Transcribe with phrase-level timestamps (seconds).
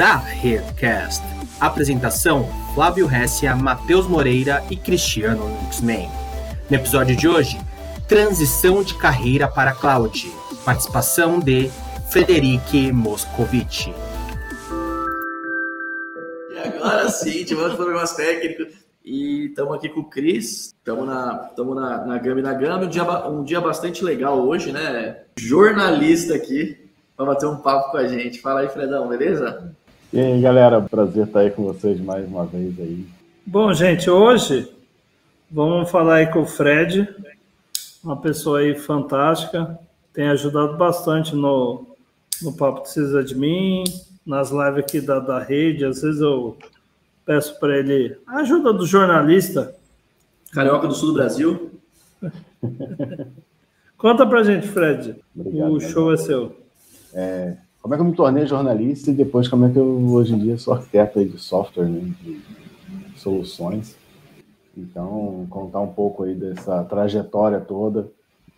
[0.00, 1.22] da Redcast.
[1.60, 6.08] Apresentação: Flávio Hessia, Matheus Moreira e Cristiano Luxman.
[6.70, 7.60] No episódio de hoje,
[8.08, 10.32] transição de carreira para cloud.
[10.64, 11.70] Participação de
[12.08, 13.92] Frederic Moscovici.
[16.50, 18.72] E agora sim, tivemos problemas técnicos.
[19.04, 22.86] E estamos aqui com o Cris, estamos na, tamo na, na Gama e na Gama.
[22.86, 25.24] Um dia, um dia bastante legal hoje, né?
[25.36, 26.88] Jornalista aqui
[27.20, 28.40] para bater um papo com a gente.
[28.40, 29.76] Fala aí, Fredão, beleza?
[30.12, 33.06] E aí, galera, prazer estar aí com vocês mais uma vez aí.
[33.46, 34.68] Bom, gente, hoje
[35.48, 37.08] vamos falar aí com o Fred,
[38.02, 39.78] uma pessoa aí fantástica,
[40.12, 41.86] tem ajudado bastante no,
[42.42, 43.84] no Papo Precisa de Mim,
[44.26, 46.56] nas lives aqui da, da rede, às vezes eu
[47.24, 49.76] peço para ele a ajuda do jornalista.
[50.50, 51.70] Carioca do Sul do Brasil.
[53.96, 55.14] Conta pra gente, Fred.
[55.36, 56.56] Obrigado, o show é seu.
[57.14, 60.34] É, como é que eu me tornei jornalista e depois como é que eu hoje
[60.34, 62.40] em dia sou arquiteto de software, né, de
[63.16, 63.96] soluções.
[64.76, 68.08] Então, contar um pouco aí dessa trajetória toda.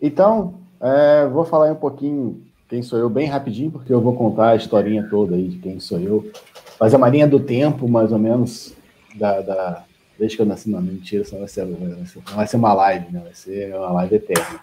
[0.01, 4.51] Então, é, vou falar um pouquinho quem sou eu bem rapidinho, porque eu vou contar
[4.51, 6.31] a historinha toda aí de quem sou eu.
[6.79, 8.75] Fazer uma linha do tempo, mais ou menos,
[9.15, 9.85] da, da
[10.19, 13.21] desde que eu nasci, não, mentira, senão vai ser, não vai ser uma live, né?
[13.25, 14.61] vai ser uma live eterna.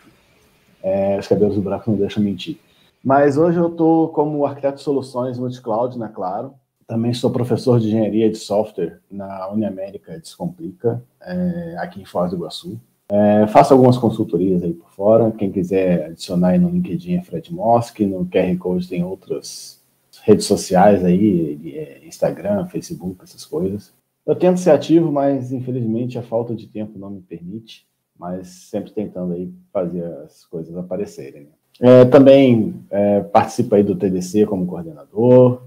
[0.81, 2.57] É, os cabelos do braço não deixam mentir.
[3.03, 6.53] Mas hoje eu estou como arquiteto de soluções multi-cloud na Claro.
[6.85, 12.37] Também sou professor de engenharia de software na Uniamérica Descomplica, é, aqui em Foz do
[12.37, 12.79] Iguaçu.
[13.11, 15.31] É, faço algumas consultorias aí por fora.
[15.31, 19.79] Quem quiser adicionar aí no LinkedIn é Fred Mosk, no QR Code tem outras
[20.23, 23.93] redes sociais aí, é, Instagram, Facebook, essas coisas.
[24.25, 28.91] Eu tento ser ativo, mas infelizmente a falta de tempo não me permite, mas sempre
[28.91, 31.43] tentando aí fazer as coisas aparecerem.
[31.43, 31.49] Né?
[31.81, 35.61] É, também é, participo aí do TDC como coordenador.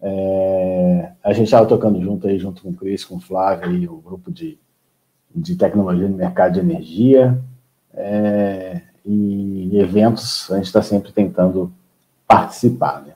[0.00, 3.86] É, a gente estava tocando junto aí, junto com o Cris, com o Flávio, aí,
[3.86, 4.58] o grupo de,
[5.34, 7.38] de tecnologia no mercado de energia.
[7.92, 11.72] É, e eventos, a gente está sempre tentando
[12.26, 13.14] participar, né?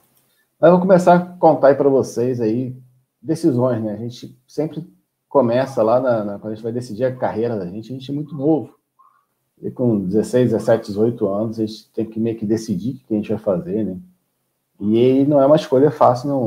[0.59, 2.75] Mas eu vou começar a contar aí para vocês aí
[3.21, 3.93] decisões, né?
[3.93, 4.85] A gente sempre
[5.27, 8.09] começa lá, na, na, quando a gente vai decidir a carreira da gente, a gente
[8.09, 8.73] é muito novo.
[9.61, 13.13] E com 16, 17, 18 anos, a gente tem que meio que decidir o que
[13.13, 13.97] a gente vai fazer, né?
[14.79, 16.41] E não é uma escolha fácil, não.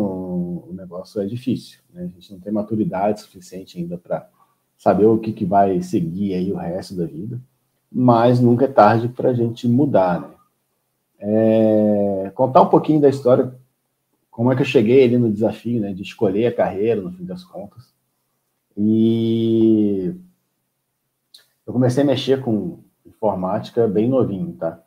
[0.69, 2.03] O negócio é difícil, né?
[2.03, 4.29] A gente não tem maturidade suficiente ainda para
[4.77, 7.41] saber o que, que vai seguir aí o resto da vida,
[7.91, 10.29] mas nunca é tarde para a gente mudar, né?
[11.21, 13.53] É, contar um pouquinho da história,
[14.31, 17.25] como é que eu cheguei ali no desafio, né, de escolher a carreira, no fim
[17.25, 17.93] das contas.
[18.77, 20.15] E
[21.67, 22.79] eu comecei a mexer com
[23.19, 24.81] informática bem novinho, tá?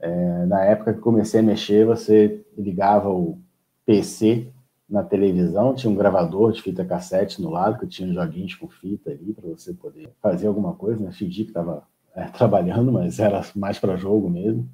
[0.00, 3.38] É, na época que comecei a mexer, você ligava o
[3.84, 4.48] PC
[4.88, 9.10] na televisão, tinha um gravador de fita cassete no lado, que tinha joguinhos com fita
[9.10, 11.12] ali para você poder fazer alguma coisa, né?
[11.12, 14.68] Fingir que estava é, trabalhando, mas era mais para jogo mesmo.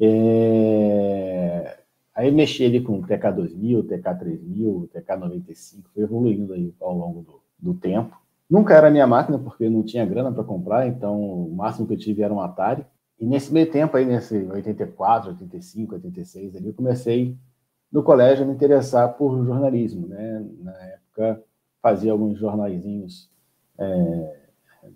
[0.00, 1.78] É...
[2.14, 8.16] Aí mexi ali com TK2000, TK3000, TK95, foi evoluindo aí ao longo do, do tempo.
[8.48, 11.98] Nunca era minha máquina, porque não tinha grana para comprar, então o máximo que eu
[11.98, 12.84] tive era um Atari.
[13.18, 17.36] E nesse meio tempo, aí, nesse 84, 85, 86, ali, eu comecei
[17.90, 20.44] no colégio a me interessar por jornalismo, né?
[20.60, 21.42] Na época,
[21.80, 23.30] fazia alguns jornaizinhos
[23.78, 24.36] é,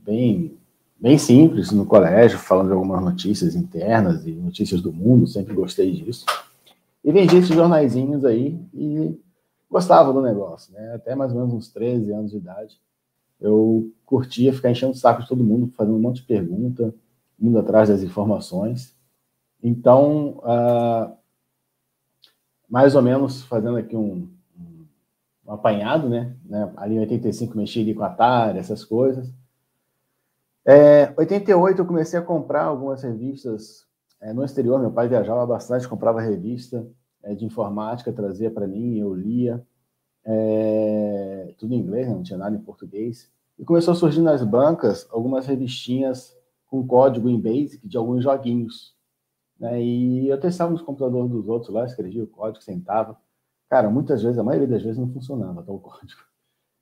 [0.04, 0.58] bem,
[0.98, 5.92] bem simples no colégio, falando de algumas notícias internas e notícias do mundo, sempre gostei
[5.92, 6.26] disso.
[7.04, 9.18] E vendia esses jornaizinhos aí e
[9.70, 10.94] gostava do negócio, né?
[10.94, 12.78] Até mais ou menos uns 13 anos de idade
[13.40, 16.94] eu curtia ficar enchendo o saco de todo mundo, fazendo um monte de pergunta,
[17.38, 18.96] indo atrás das informações.
[19.62, 21.16] Então, uh,
[22.68, 24.28] mais ou menos fazendo aqui um,
[24.58, 26.36] um, apanhado, né?
[26.44, 26.72] né?
[26.76, 29.32] Ali em 85 mexi ali com Atari, essas coisas.
[30.64, 33.86] É, 88 eu comecei a comprar algumas revistas
[34.20, 34.78] é, no exterior.
[34.80, 36.86] Meu pai viajava bastante, comprava revista
[37.22, 39.64] é, de informática, trazia para mim, eu lia
[40.30, 42.14] é, tudo em inglês, né?
[42.14, 43.30] não tinha nada em português.
[43.58, 46.36] E começou a surgir nas bancas algumas revistinhas
[46.66, 48.94] com código em Basic de alguns joguinhos.
[49.58, 49.82] Né?
[49.82, 53.18] E eu testava nos computadores dos outros lá, escrevia o código, sentava.
[53.70, 56.20] Cara, muitas vezes, a maioria das vezes não funcionava tá, o código.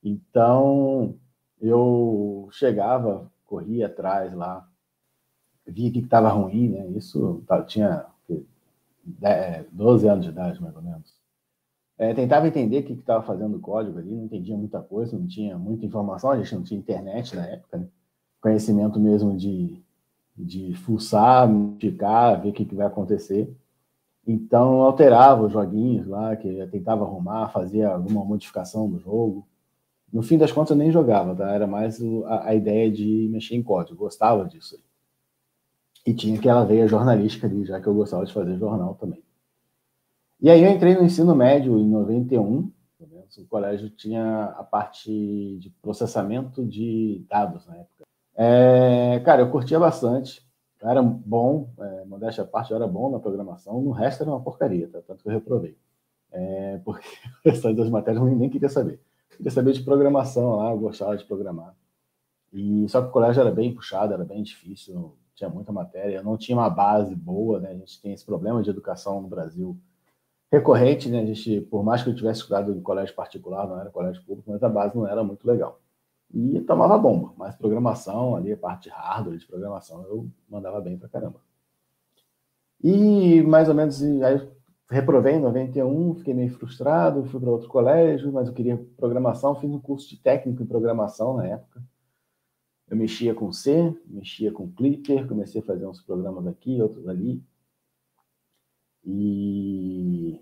[0.02, 1.14] Então,
[1.60, 4.68] eu chegava, corria atrás lá,
[5.64, 6.88] via que estava ruim, né?
[6.90, 8.06] Isso tá, tinha
[9.72, 11.25] 12 anos de idade, mais ou menos.
[11.98, 15.26] É, tentava entender o que estava fazendo o código ali, não entendia muita coisa, não
[15.26, 17.88] tinha muita informação, a gente não tinha internet na época, né?
[18.40, 19.82] conhecimento mesmo de,
[20.36, 21.48] de fuçar,
[21.80, 23.56] ficar, ver o que, que vai acontecer.
[24.26, 29.46] Então, alterava os joguinhos lá, que tentava arrumar, fazia alguma modificação no jogo.
[30.12, 31.50] No fim das contas, eu nem jogava, tá?
[31.50, 34.78] Era mais a, a ideia de mexer em código, gostava disso.
[36.04, 39.25] E tinha aquela veia jornalística ali, já que eu gostava de fazer jornal também.
[40.40, 42.70] E aí eu entrei no ensino médio em 91,
[43.38, 45.10] o colégio tinha a parte
[45.58, 48.04] de processamento de dados na época.
[48.34, 50.46] É, cara, eu curtia bastante,
[50.82, 54.42] era bom, é, modéstia à parte, eu era bom na programação, no resto era uma
[54.42, 55.00] porcaria, tá?
[55.06, 55.76] tanto que eu reprovei.
[56.30, 57.08] É, porque
[57.44, 59.00] restante das matérias eu nem queria saber.
[59.30, 61.74] Eu queria saber de programação lá, eu gostava de programar.
[62.52, 66.24] E só que o colégio era bem puxado, era bem difícil, tinha muita matéria, eu
[66.24, 67.70] não tinha uma base boa, né?
[67.70, 69.76] A gente tem esse problema de educação no Brasil
[70.56, 71.20] recorrente, né?
[71.20, 74.50] A gente, por mais que eu tivesse estudado em colégio particular, não era colégio público,
[74.50, 75.80] mas a base não era muito legal.
[76.32, 80.98] E tomava bomba, mas programação, ali a parte de hardware de programação, eu mandava bem
[80.98, 81.40] pra caramba.
[82.82, 84.48] E mais ou menos, aí
[84.90, 89.70] reprovei em 91, fiquei meio frustrado, fui para outro colégio, mas eu queria programação, fiz
[89.70, 91.82] um curso de técnico em programação na época.
[92.88, 97.42] Eu mexia com C, mexia com Clipper, comecei a fazer uns programas aqui, outros ali.
[99.04, 100.40] E,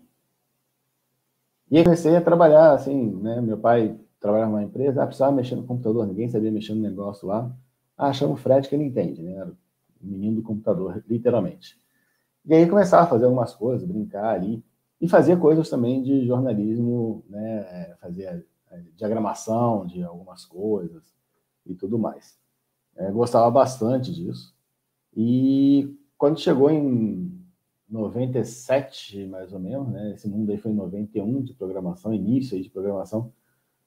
[1.75, 3.41] e aí comecei a trabalhar, assim, né?
[3.41, 7.27] Meu pai trabalhava numa empresa, ah, precisava mexer no computador, ninguém sabia mexer no negócio
[7.27, 7.53] lá.
[7.99, 9.33] Ah, chama o Fred que ele entende, né?
[9.33, 9.57] Era o
[10.01, 11.77] menino do computador, literalmente.
[12.45, 14.65] E aí começava a fazer algumas coisas, brincar ali,
[15.01, 17.97] e fazia coisas também de jornalismo, né?
[18.01, 21.13] Fazia é, diagramação de algumas coisas,
[21.67, 22.39] e tudo mais.
[22.95, 24.55] É, gostava bastante disso.
[25.17, 27.34] E quando chegou em
[27.89, 30.13] 97, mais ou menos, né?
[30.15, 33.33] Esse mundo aí foi em 91 de programação, início aí de programação.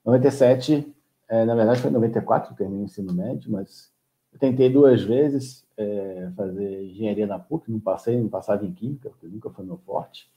[0.05, 0.93] 97,
[1.27, 3.91] é, na verdade foi em 94 que eu terminei o ensino médio, mas
[4.31, 9.09] eu tentei duas vezes é, fazer engenharia na PUC, não passei, não passava em química,
[9.09, 10.31] porque nunca foi meu forte.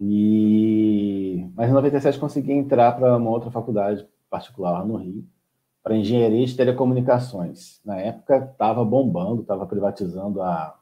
[0.00, 5.24] E mas em 97 consegui entrar para uma outra faculdade particular lá no Rio
[5.82, 7.80] para engenharia de telecomunicações.
[7.84, 10.75] Na época estava bombando, estava privatizando a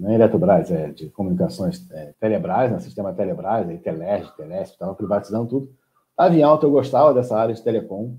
[0.00, 4.94] não é Eletrobras, é de comunicações, é, Telebrás, né, sistema Telebrás, aí Telerge, Telesp, estava
[4.94, 5.74] privatizando tudo.
[6.10, 8.16] Estava em alta, eu gostava dessa área de telecom,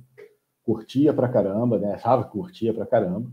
[0.63, 1.93] curtia pra caramba, né?
[1.93, 3.29] Achava que curtia pra caramba.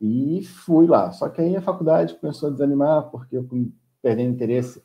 [0.00, 1.12] E fui lá.
[1.12, 3.46] Só que aí a faculdade começou a desanimar, porque eu
[4.02, 4.82] perdendo interesse.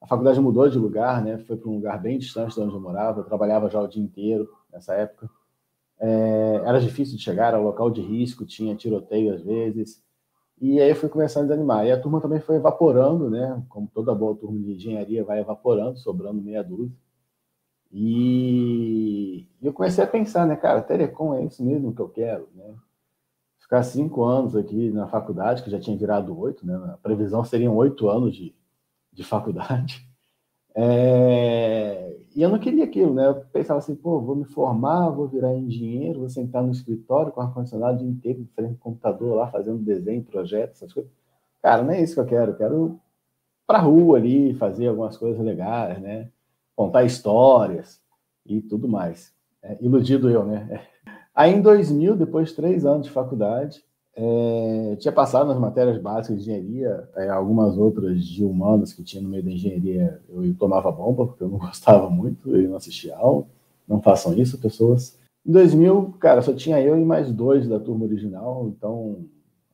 [0.00, 1.38] A faculdade mudou de lugar, né?
[1.38, 3.20] Foi para um lugar bem distante de onde eu morava.
[3.20, 5.28] Eu trabalhava já o dia inteiro nessa época.
[5.98, 10.02] É, era difícil de chegar, era local de risco, tinha tiroteio às vezes.
[10.60, 11.86] E aí eu fui começando a desanimar.
[11.86, 13.62] E a turma também foi evaporando, né?
[13.68, 16.96] Como toda boa turma de engenharia vai evaporando, sobrando meia dúzia.
[17.92, 22.74] E eu comecei a pensar, né, cara, telecom é isso mesmo que eu quero, né?
[23.58, 26.74] Ficar cinco anos aqui na faculdade, que já tinha virado oito, né?
[26.92, 28.54] A previsão seriam oito anos de,
[29.12, 30.06] de faculdade.
[30.74, 32.18] É...
[32.36, 33.28] E eu não queria aquilo, né?
[33.28, 37.40] Eu pensava assim, pô, vou me formar, vou virar engenheiro, vou sentar no escritório com
[37.40, 41.10] ar-condicionado o dia inteiro, em frente ao computador lá, fazendo desenho, projeto, essas coisas.
[41.62, 42.52] Cara, não é isso que eu quero.
[42.52, 43.00] Eu quero
[43.66, 46.28] para rua ali, fazer algumas coisas legais, né?
[46.76, 48.02] Contar histórias
[48.44, 49.32] e tudo mais.
[49.62, 50.86] É, iludido eu, né?
[51.34, 53.82] Aí em 2000, depois de três anos de faculdade,
[54.18, 59.22] é, tinha passado nas matérias básicas de engenharia, é, algumas outras de humanas que tinha
[59.22, 62.76] no meio da engenharia, eu, eu tomava bomba, porque eu não gostava muito, eu não
[62.76, 63.46] assistia aula.
[63.86, 65.18] Não façam isso, pessoas.
[65.46, 69.24] Em 2000, cara, só tinha eu e mais dois da turma original, então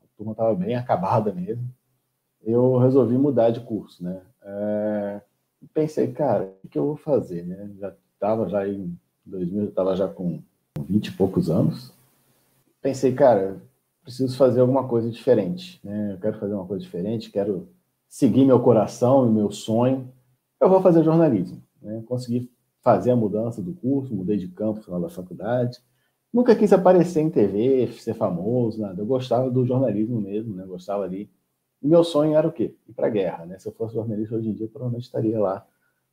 [0.03, 1.65] a turma estava bem acabada mesmo.
[2.45, 4.21] Eu resolvi mudar de curso, né?
[4.43, 5.21] É,
[5.73, 7.71] pensei, cara, o que eu vou fazer, né?
[7.79, 10.43] Já estava já em 2000, estava já com
[10.81, 11.93] 20 e poucos anos.
[12.83, 13.63] Pensei, cara,
[14.03, 16.13] preciso fazer alguma coisa diferente, né?
[16.13, 17.69] Eu quero fazer uma coisa diferente, quero
[18.09, 20.13] seguir meu coração e meu sonho.
[20.61, 22.03] Eu vou fazer jornalismo, né?
[22.07, 22.51] Consegui
[22.83, 25.79] fazer a mudança do curso, mudei de campo no final da faculdade.
[26.33, 29.01] Nunca quis aparecer em TV, ser famoso, nada.
[29.01, 30.65] Eu gostava do jornalismo mesmo, né?
[30.67, 31.31] Gostava ali.
[31.83, 32.75] E meu sonho era o quê?
[32.89, 33.59] Ir para a guerra, né?
[33.59, 35.67] Se eu fosse jornalista hoje em dia, provavelmente estaria lá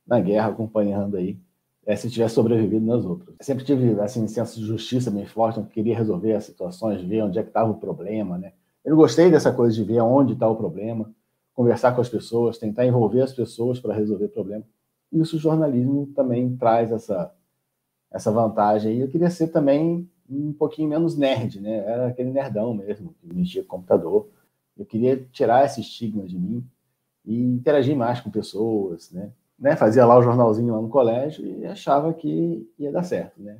[0.06, 1.38] na guerra acompanhando aí
[1.86, 3.36] é, se tivesse sobrevivido nas outras.
[3.38, 7.22] Eu sempre tive assim senso de justiça bem forte, eu queria resolver as situações, ver
[7.22, 8.52] onde é que estava o problema, né?
[8.84, 11.12] Eu gostei dessa coisa de ver onde está o problema,
[11.54, 14.64] conversar com as pessoas, tentar envolver as pessoas para resolver o problema.
[15.12, 17.34] Isso o jornalismo também traz essa
[18.10, 18.96] essa vantagem.
[18.96, 21.78] E eu queria ser também um pouquinho menos nerd, né?
[21.78, 24.28] Era aquele nerdão mesmo, que mexia com computador.
[24.76, 26.64] Eu queria tirar esse estigma de mim
[27.24, 29.32] e interagir mais com pessoas, né?
[29.60, 33.58] Né, fazia lá o jornalzinho lá no colégio e achava que ia dar certo, né?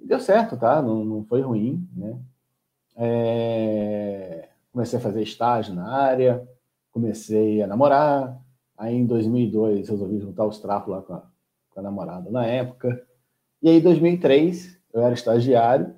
[0.00, 0.82] Deu certo, tá?
[0.82, 2.18] Não, não foi ruim, né?
[2.96, 4.48] É...
[4.72, 6.46] Comecei a fazer estágio na área,
[6.92, 8.40] comecei a namorar,
[8.78, 11.22] Aí em 2002 resolvi juntar os trapos lá com a,
[11.70, 13.04] com a namorada na época.
[13.60, 15.92] E aí em 2003 eu era estagiário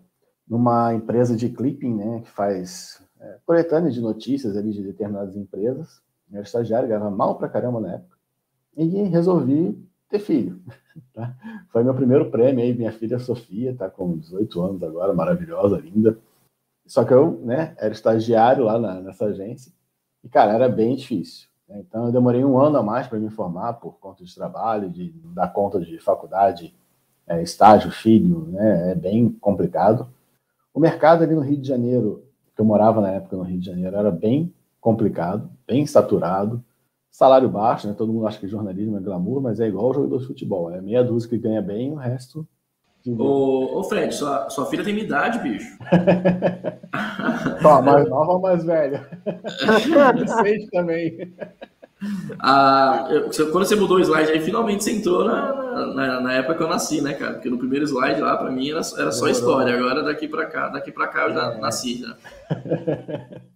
[0.49, 6.01] numa empresa de clipping, né, que faz é, coletânea de notícias ali de determinadas empresas.
[6.31, 8.17] Eu era estagiário, ganhava mal pra caramba na época.
[8.77, 10.61] E resolvi ter filho.
[11.15, 11.35] Tá?
[11.71, 16.19] Foi meu primeiro prêmio aí, minha filha Sofia, tá com 18 anos agora, maravilhosa, linda.
[16.85, 19.73] Só que eu, né, era estagiário lá na, nessa agência.
[20.23, 21.49] E, cara, era bem difícil.
[21.69, 21.81] Né?
[21.81, 25.11] Então, eu demorei um ano a mais para me formar por conta de trabalho, de
[25.33, 26.75] dar conta de faculdade,
[27.27, 28.91] é, estágio, filho, né?
[28.91, 30.09] É bem complicado.
[30.75, 32.25] O mercado ali no Rio de Janeiro,
[32.55, 36.63] que eu morava na época no Rio de Janeiro, era bem complicado, bem saturado,
[37.11, 37.95] salário baixo, né?
[37.97, 40.81] Todo mundo acha que jornalismo é glamour, mas é igual o jogador de futebol, é
[40.81, 42.47] meia dúzia que ganha bem, o resto
[43.07, 45.79] Ô, ô Fred, sua, sua filha tem minha idade, bicho.
[47.65, 49.09] Ó, mais nova ou mais velha?
[50.21, 51.33] Vicente também.
[52.39, 56.57] Ah, eu, quando você mudou o slide aí, finalmente você entrou na, na, na, época
[56.57, 57.35] que eu nasci, né, cara?
[57.35, 59.75] Porque no primeiro slide lá, pra mim, era, era só história.
[59.75, 61.59] Agora, daqui pra cá, daqui pra cá eu já é.
[61.59, 62.17] nasci, já.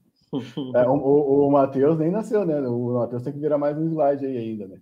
[0.74, 2.60] É, o, o, o Matheus nem nasceu, né?
[2.60, 4.78] O Matheus tem que virar mais um slide aí ainda, né?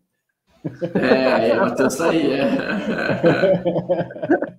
[0.95, 2.43] É, é o Matheus tá aí, é.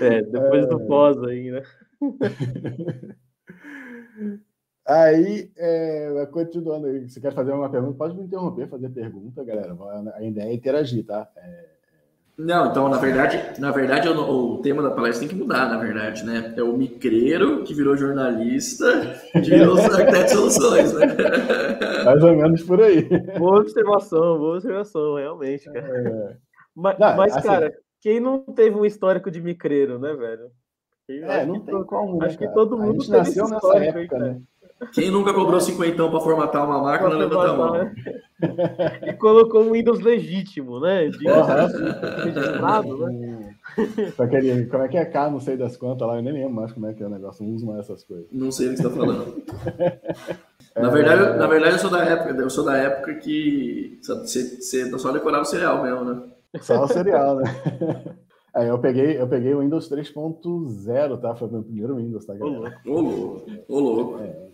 [0.00, 0.68] É, depois é...
[0.68, 1.62] do pós aí, né?
[4.88, 9.76] Aí, é, continuando aí, você quer fazer uma pergunta, pode me interromper, fazer pergunta, galera.
[10.14, 11.28] A ideia é interagir, tá?
[11.36, 11.75] É...
[12.38, 15.78] Não, então, na verdade, na verdade, o, o, tema da palestra tem que mudar, na
[15.78, 16.52] verdade, né?
[16.54, 18.84] É o micreiro que virou jornalista,
[19.32, 21.06] que virou arquiteto de soluções, né?
[22.04, 23.08] Mais ou menos por aí.
[23.38, 25.88] Boa observação, boa observação, realmente, cara.
[25.88, 26.36] É...
[26.74, 30.50] Mas, não, mas assim, cara, quem não teve um histórico de micreiro, né, velho?
[31.06, 34.42] Quem, é, não tem como, né, Acho que todo mundo nasceu nessa época, aí, né?
[34.92, 37.72] Quem nunca cobrou cinquentão para formatar uma máquina, levanta a mão.
[37.72, 37.94] Né?
[39.06, 41.08] E colocou um Windows legítimo, né?
[41.08, 43.54] De registrado, né?
[44.18, 46.72] Aquele, como é que é K, não sei das quantas lá, eu nem lembro mais
[46.72, 48.26] como é que é o negócio, não uso mais essas coisas.
[48.30, 49.42] Não sei o que você está falando.
[50.76, 51.36] na, verdade, é...
[51.36, 55.42] na verdade, eu sou da época, eu sou da época que você, você só decorava
[55.42, 56.22] o cereal mesmo, né?
[56.60, 57.44] Só o cereal, né?
[58.56, 61.36] Aí eu peguei, eu peguei o Windows 3.0, tá?
[61.36, 62.80] Foi o meu primeiro Windows, tá, galera?
[62.86, 64.18] Ô, louco, ô, louco.
[64.22, 64.48] É,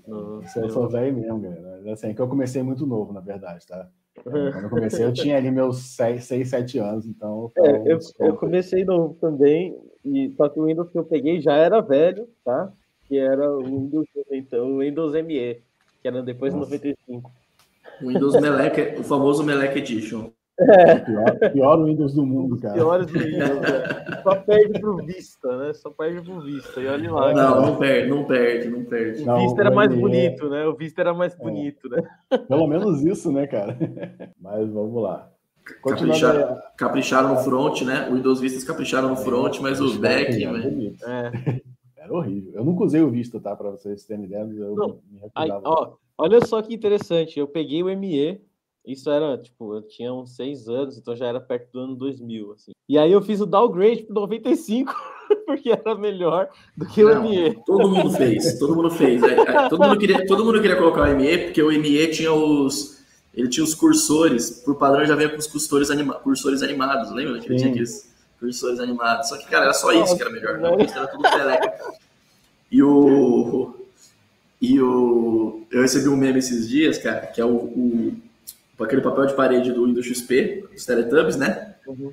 [0.57, 1.93] eu sou velho mesmo, galera.
[1.93, 3.89] Assim, é que eu comecei muito novo, na verdade, tá?
[4.25, 7.53] Quando eu comecei, eu tinha ali meus 6, 6 7 anos, então...
[7.59, 11.55] É, eu, eu, comecei novo também, e, só que o Windows que eu peguei já
[11.55, 12.73] era velho, tá?
[13.07, 15.63] Que era o Windows, então, o Windows ME,
[16.03, 17.31] que era depois de 95.
[18.03, 20.33] O Windows Melek, o famoso Melek Edition.
[20.69, 20.99] É.
[21.01, 22.75] Pior, pior Windows do mundo, cara.
[22.75, 24.21] Piores do Windows, né?
[24.23, 25.75] Só perde pro Vista, né?
[25.75, 26.81] Só perde pro Vista.
[26.81, 27.33] E olha lá.
[27.33, 29.23] Não, não perde, não perde, não perde.
[29.23, 30.67] O não, Vista era mais bonito, né?
[30.67, 31.37] O Vista era mais é.
[31.37, 32.03] bonito, né?
[32.49, 33.77] Pelo menos isso, né, cara?
[34.41, 35.29] Mas vamos lá.
[35.83, 38.09] Capricharam, capricharam no front, né?
[38.11, 41.63] O Windows Vista capricharam no front, mas o back, é.
[41.97, 42.53] Era horrível.
[42.55, 43.55] Eu nunca usei o Vista, tá?
[43.55, 44.99] Para vocês terem ideia, eu não.
[45.09, 45.63] me recusava.
[45.65, 47.39] ó, olha só que interessante.
[47.39, 48.41] Eu peguei o ME
[48.87, 52.53] isso era, tipo, eu tinha uns seis anos, então já era perto do ano 2000,
[52.53, 52.73] assim.
[52.89, 54.93] E aí eu fiz o downgrade pro 95,
[55.47, 57.59] porque era melhor do que Não, o ME.
[57.65, 59.23] Todo mundo fez, todo mundo fez.
[59.23, 62.33] É, é, todo, mundo queria, todo mundo queria colocar o ME, porque o ME tinha
[62.33, 63.01] os...
[63.33, 67.41] Ele tinha os cursores, por padrão já vinha com os cursores, anima, cursores animados, lembra?
[67.41, 69.29] Que ele tinha aqueles cursores animados.
[69.29, 70.69] Só que, cara, era só isso que era melhor, né?
[70.95, 71.73] era tudo teleca.
[72.71, 73.75] E o...
[74.61, 75.63] E o...
[75.71, 78.17] Eu recebi um meme esses dias, cara, que é o, o
[78.83, 81.75] aquele papel de parede do Windows XP, os Teletubbies, né?
[81.87, 82.13] Uhum.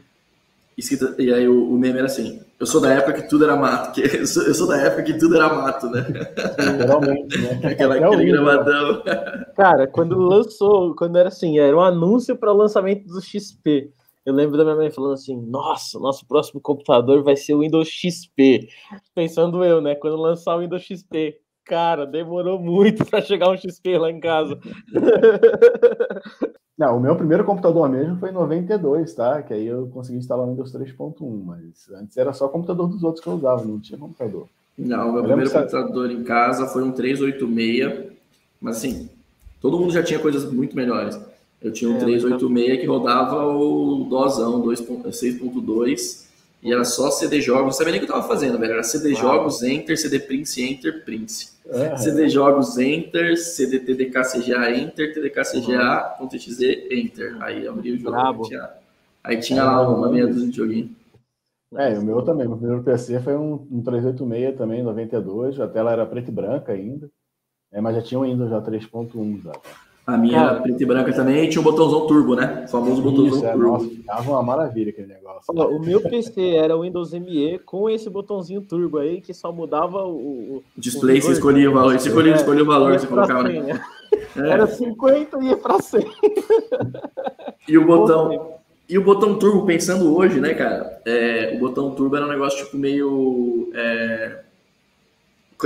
[0.80, 3.56] Escrito, e aí o, o, meme era assim: Eu sou da época que tudo era
[3.56, 3.92] mato.
[4.02, 6.06] Que, eu, sou, eu sou da época que tudo era mato, né?
[6.78, 7.60] Geralmente, né?
[7.70, 9.04] Aquela, aquele gramadão.
[9.58, 13.92] Cara, quando lançou, quando era assim, era um anúncio para o lançamento do XP.
[14.26, 17.90] Eu lembro da minha mãe falando assim: Nossa, nosso próximo computador vai ser o Windows
[17.90, 18.70] XP.
[19.14, 19.96] Pensando eu, né?
[19.96, 21.40] Quando lançar o Windows XP.
[21.66, 24.58] Cara, demorou muito para chegar um XP lá em casa.
[26.80, 29.42] Não, o meu primeiro computador mesmo foi em 92, tá?
[29.42, 33.04] Que aí eu consegui instalar o Windows 3.1, mas antes era só o computador dos
[33.04, 34.48] outros que eu usava, não tinha computador.
[34.78, 38.14] Não, o meu primeiro computador em casa foi um 386,
[38.62, 39.10] mas assim,
[39.60, 41.20] todo mundo já tinha coisas muito melhores.
[41.62, 46.29] Eu tinha um é, 386 que rodava o DOSão 6.2
[46.62, 48.74] e era só CD jogos, não sabia nem o que eu tava fazendo, velho.
[48.74, 51.58] Era CD jogos, Enter, CD Prince, Enter, Prince.
[51.70, 52.30] É, CD é.
[52.30, 56.28] jogos, Enter, CD TDK CGA, Enter, TDK CGA, uhum.
[56.34, 57.42] .exe, Enter.
[57.42, 58.16] Aí abri o jogo.
[58.16, 58.70] Aí tinha,
[59.24, 60.96] aí tinha lá uma meia dúzia de joguinho.
[61.76, 62.48] É, o meu também.
[62.48, 65.60] Meu primeiro PC foi um, um 386 também, 92.
[65.62, 67.10] A tela era preta e branca ainda.
[67.72, 69.52] É, mas já tinha um Windows já 3.1 já.
[69.52, 69.60] Tá?
[70.06, 72.64] A minha era preta e branca também, e tinha o botãozão turbo, né?
[72.66, 73.68] O famoso botãozão Isso, é, turbo.
[73.68, 75.54] nossa, ficava uma maravilha aquele negócio.
[75.56, 79.52] Ó, o meu PC era o Windows ME com esse botãozinho turbo aí, que só
[79.52, 80.58] mudava o.
[80.58, 83.08] o Display, o você escolhia o valor, você escolhia, É, escolhia o valor que você
[83.08, 83.82] colocava, né?
[84.36, 84.44] 100.
[84.44, 84.50] É.
[84.50, 86.06] Era 50 e ia pra 100.
[87.68, 88.54] E o botão,
[88.88, 91.00] e o botão turbo, pensando hoje, né, cara?
[91.06, 93.70] é, o botão turbo era um negócio tipo meio.
[93.76, 94.40] é,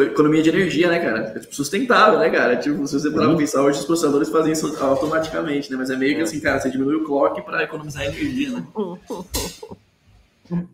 [0.01, 1.19] economia de energia, né, cara?
[1.35, 2.55] É, tipo, sustentável, né, cara?
[2.57, 5.77] Tipo, se você parar pra pensar, hoje os processadores fazem isso automaticamente, né?
[5.77, 8.65] Mas é meio que assim, cara, você diminui o clock pra economizar energia, né?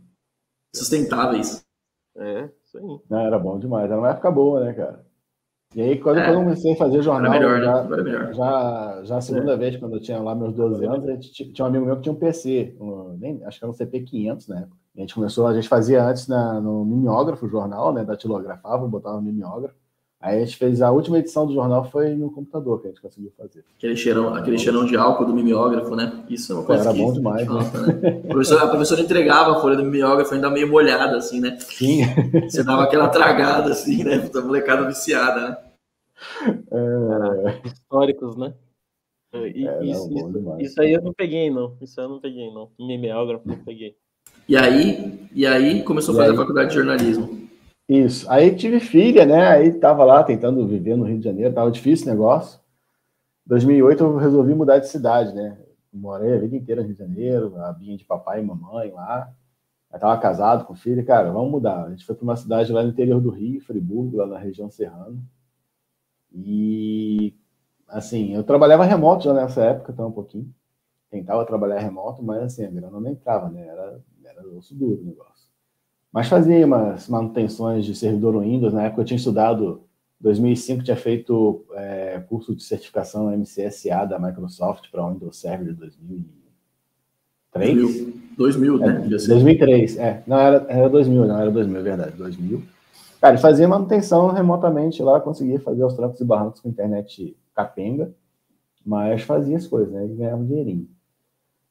[0.75, 1.65] Sustentáveis.
[2.17, 2.99] É, isso aí.
[3.09, 5.05] Não, era bom demais, era uma época boa, né, cara?
[5.75, 6.25] E aí, quando, É.
[6.25, 7.65] quando eu comecei a fazer jornal, Era melhor, né?
[7.65, 8.33] já, melhor.
[8.33, 11.51] já, já a segunda vez, quando eu tinha lá meus 12 anos, a gente tinha
[11.53, 14.47] tinha um amigo meu que tinha um PC, um- nem, acho que era um CP500
[14.47, 14.77] na época.
[14.98, 19.15] A gente começou, a gente fazia antes na, no mimeógrafo, o jornal, né, datilografava, botava
[19.17, 19.75] no mimeógrafo.
[20.22, 23.01] Aí a gente fez, a última edição do jornal foi no computador que a gente
[23.01, 23.63] conseguiu fazer.
[23.77, 26.25] Aquele cheirão, aquele cheirão de álcool do mimeógrafo, né?
[26.29, 28.22] Isso é uma coisa Era que bom demais, falta, né?
[28.25, 31.58] A professora, a professora entregava a folha do mimeógrafo ainda meio molhada, assim, né?
[31.62, 32.01] Sim,
[32.50, 34.19] Você dava aquela tragada, assim, né?
[34.19, 35.58] Puta molecada viciada, né?
[36.72, 38.53] é, Históricos, né?
[39.34, 41.77] E- é, isso, não, isso- isso aí eu não peguei, não.
[41.79, 42.72] Isso aí eu não peguei, não.
[42.77, 43.96] Mimeógrafo não peguei.
[44.48, 46.36] E aí, e aí começou a fazer aí?
[46.36, 47.48] a faculdade de jornalismo.
[47.88, 48.29] Isso.
[48.29, 49.48] Aí tive filha, né?
[49.48, 52.59] Aí tava lá tentando viver no Rio de Janeiro, tava difícil o negócio.
[53.48, 55.57] 2008 eu resolvi mudar de cidade, né?
[55.91, 59.31] Morei a vida inteira no Rio de Janeiro, a binha de papai e mamãe lá.
[59.91, 61.86] Aí tava casado com filha, cara, vamos mudar.
[61.86, 64.69] A gente foi para uma cidade lá no interior do Rio, Friburgo, lá na região
[64.69, 65.17] serrana.
[66.31, 67.33] E
[67.88, 70.53] assim, eu trabalhava remoto já nessa época, então um pouquinho.
[71.09, 73.65] Tentava trabalhar remoto, mas assim, a grana não entrava, né?
[73.67, 74.00] Era
[74.58, 75.50] osso duro o negócio.
[76.12, 78.74] Mas fazia umas manutenções de servidor Windows.
[78.74, 79.84] Na época eu tinha estudado,
[80.20, 87.75] 2005 tinha feito é, curso de certificação MCSA da Microsoft para Windows Server de 2003.
[87.75, 89.00] 2000, 2000 né?
[89.01, 89.29] Devia ser.
[89.29, 90.24] 2003, é.
[90.25, 92.63] Não, era, era 2000, não, era 2000, é verdade, 2000.
[93.21, 98.13] Cara, fazia manutenção remotamente lá, conseguia fazer os trancos e barrancos com internet capenga,
[98.86, 100.06] mas fazia as coisas, né?
[100.06, 100.88] E ganhava um dinheirinho.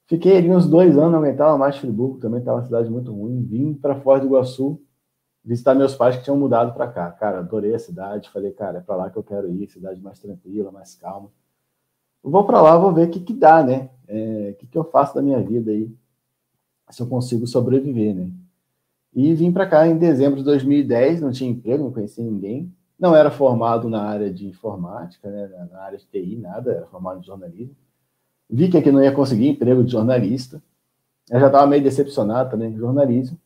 [0.08, 3.44] Fiquei ali uns dois anos, não aguentava mais Friburgo, também estava uma cidade muito ruim.
[3.44, 4.80] Vim para Foz do Iguaçu
[5.44, 7.10] visitar meus pais que tinham mudado para cá.
[7.12, 8.30] Cara, adorei a cidade.
[8.30, 11.30] Falei, cara, é para lá que eu quero ir, cidade mais tranquila, mais calma.
[12.22, 13.90] Vou para lá, vou ver o que, que dá, né?
[14.08, 15.94] É, o que, que eu faço da minha vida aí,
[16.88, 18.30] se eu consigo sobreviver, né?
[19.14, 22.72] E vim para cá em dezembro de 2010, não tinha emprego, não conhecia ninguém.
[22.98, 27.20] Não era formado na área de informática, né, na área de TI, nada, era formado
[27.20, 27.76] em jornalismo.
[28.50, 30.62] Vi que aqui não ia conseguir emprego de jornalista.
[31.30, 33.38] Eu já estava meio decepcionado também com jornalismo.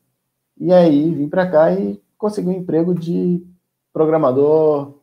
[0.58, 3.44] E aí vim para cá e consegui um emprego de
[3.92, 4.94] programador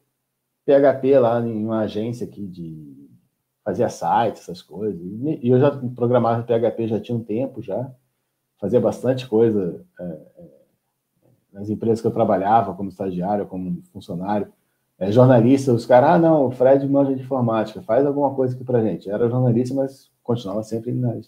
[0.65, 3.09] PHP lá em uma agência aqui de
[3.63, 4.99] fazia sites, essas coisas.
[5.41, 7.91] E eu já programava PHP já tinha um tempo já,
[8.59, 10.49] fazia bastante coisa é, é,
[11.51, 14.51] nas empresas que eu trabalhava como estagiário, como funcionário.
[14.99, 18.65] É, jornalista, os caras, ah, não, o Fred manja de informática, faz alguma coisa aqui
[18.65, 19.09] pra gente.
[19.09, 21.21] Era jornalista, mas continuava sempre na área.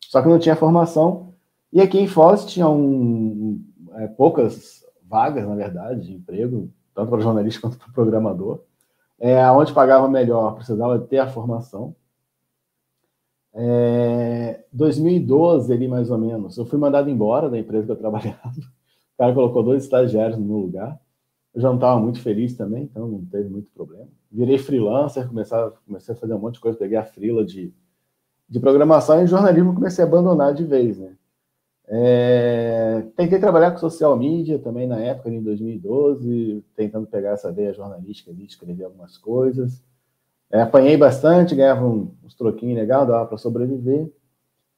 [0.00, 1.34] Só que não tinha formação.
[1.72, 3.60] E aqui em Foz tinha um,
[3.96, 8.60] é, poucas vagas, na verdade, de emprego, tanto para jornalista quanto para programador.
[9.18, 11.96] É, onde pagava melhor, precisava ter a formação.
[13.52, 18.38] É, 2012, ali mais ou menos, eu fui mandado embora da empresa que eu trabalhava.
[18.46, 21.00] O cara colocou dois estagiários no meu lugar.
[21.58, 24.06] Eu já não estava muito feliz também, então não teve muito problema.
[24.30, 27.74] Virei freelancer, comecei a, comecei a fazer um monte de coisa, peguei a frila de,
[28.48, 31.16] de programação e jornalismo comecei a abandonar de vez, né?
[31.88, 37.74] É, tentei trabalhar com social media também na época, em 2012, tentando pegar essa veia
[37.74, 39.82] jornalística ali, escrever algumas coisas.
[40.52, 44.08] É, apanhei bastante, ganhava um, uns troquinhos legais, dava para sobreviver.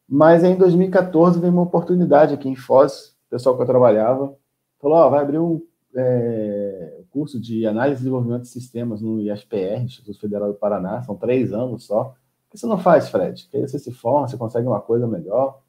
[0.08, 4.34] Mas em 2014 veio uma oportunidade aqui em Foz, o pessoal que eu trabalhava
[4.80, 5.60] falou: ó, vai abrir um
[5.94, 11.16] é, curso de análise e desenvolvimento de sistemas no IFPR, Instituto Federal do Paraná, são
[11.16, 12.04] três anos só.
[12.04, 13.42] Por que você não faz, Fred?
[13.44, 15.60] Porque aí você se forma, você consegue uma coisa melhor.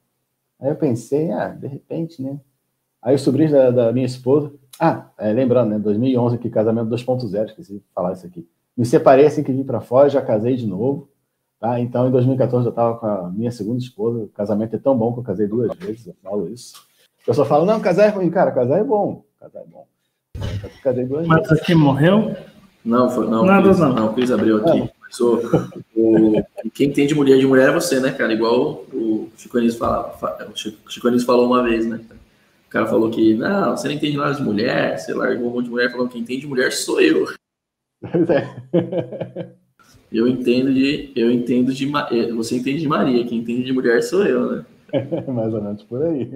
[0.60, 2.40] Aí eu pensei, ah, de repente, né?
[3.00, 7.46] Aí os sobrinhos da, da minha esposa, ah, é, lembrando, né, 2011 aqui, casamento 2.0,
[7.46, 8.48] esqueci de falar isso aqui.
[8.76, 11.08] Me separei assim que vim para fora, já casei de novo,
[11.60, 11.78] tá?
[11.80, 15.12] Então, em 2014 eu estava com a minha segunda esposa, o casamento é tão bom
[15.12, 16.76] que eu casei duas vezes, eu falo isso.
[17.22, 19.86] O pessoal fala, não, casar é ruim, cara, casar é bom, casar é bom.
[20.82, 22.36] Casei duas Mas aqui morreu?
[22.84, 23.92] Não, foi, não, Nada, Cris, não.
[23.94, 24.90] não, o Cris abriu aqui.
[25.00, 25.40] Mas o,
[25.94, 26.44] o-
[26.74, 28.32] quem tem de mulher de mulher é você, né, cara?
[28.32, 30.14] Igual o Chico Anísio fala,
[30.52, 30.56] o
[30.90, 32.00] Chico, Anísio falou uma vez, né?
[32.66, 35.64] O cara falou que, não, você não entende nada de mulher, você largou um monte
[35.66, 37.26] de mulher, falou que quem entende de mulher sou eu.
[38.00, 39.52] Pois é.
[40.10, 41.12] Eu entendo de.
[41.14, 41.90] Eu entendo de.
[42.10, 44.64] Eh, você entende de Maria, quem entende de mulher sou eu, né?
[45.28, 46.30] Mais ou menos por aí.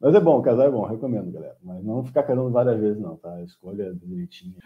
[0.00, 1.56] Mas é bom, casar é bom, recomendo, galera.
[1.62, 3.42] Mas não ficar casando várias vezes, não, tá?
[3.42, 4.56] Escolha direitinho.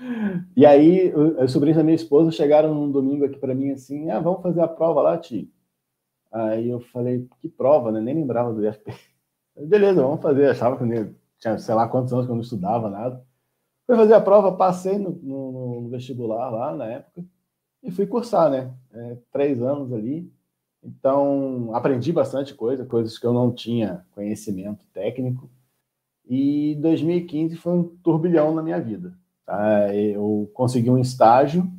[0.57, 4.21] E aí, os sobrinhos da minha esposa chegaram num domingo aqui para mim assim: ah,
[4.21, 5.49] vamos fazer a prova lá, tio.
[6.33, 8.01] Aí eu falei: que prova, né?
[8.01, 8.93] Nem lembrava do IFP.
[9.57, 10.47] Beleza, vamos fazer.
[10.51, 13.25] Achava que nem, tinha sei lá quantos anos que eu não estudava nada.
[13.87, 17.25] Fui fazer a prova, passei no, no, no vestibular lá na época
[17.83, 18.73] e fui cursar, né?
[18.93, 20.31] É, três anos ali.
[20.83, 25.51] Então, aprendi bastante coisa, coisas que eu não tinha conhecimento técnico.
[26.29, 29.15] E 2015 foi um turbilhão na minha vida.
[29.45, 29.95] Tá?
[29.95, 31.71] Eu consegui um estágio.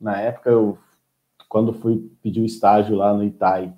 [0.00, 0.78] Na época, eu,
[1.48, 3.72] quando fui pedir o estágio lá no Itai,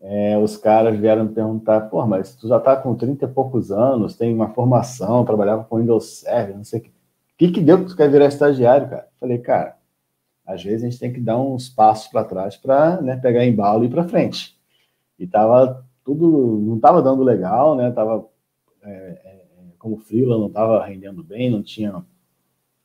[0.00, 3.72] é, os caras vieram me perguntar, pô, mas tu já tá com 30 e poucos
[3.72, 6.88] anos, tem uma formação, trabalhava com Windows Server, não sei o que.
[6.90, 6.92] O
[7.38, 9.08] que, que deu que tu quer virar estagiário, cara?
[9.18, 9.77] Falei, cara,
[10.48, 13.84] às vezes a gente tem que dar uns passos para trás para né, pegar embalo
[13.84, 14.56] e ir para frente.
[15.18, 17.90] E tava tudo, não estava dando legal, né?
[17.90, 18.26] Tava
[18.82, 19.44] é, é,
[19.78, 22.02] como freela, não estava rendendo bem, não tinha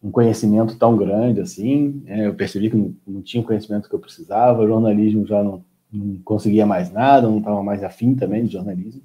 [0.04, 2.04] um conhecimento tão grande assim.
[2.06, 5.63] É, eu percebi que não, não, tinha o conhecimento que eu precisava, jornalismo já não,
[5.89, 9.02] não conseguia mais nada, não estava mais afim também de jornalismo.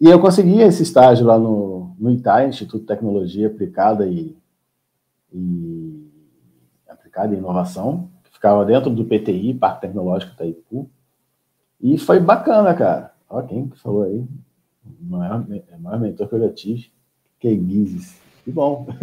[0.00, 4.34] E eu consegui esse estágio lá no, no ITAI, Instituto de Tecnologia Aplicada e,
[5.32, 6.09] e
[7.10, 10.88] Aplicada Inovação, que ficava dentro do PTI, Parque Tecnológico Itaipu.
[11.80, 13.12] E foi bacana, cara.
[13.28, 14.24] Olha quem que falou aí.
[14.84, 15.44] O maior,
[15.80, 16.90] maior mentor que eu já tive.
[17.40, 18.20] Que Guizes.
[18.44, 18.86] Que bom.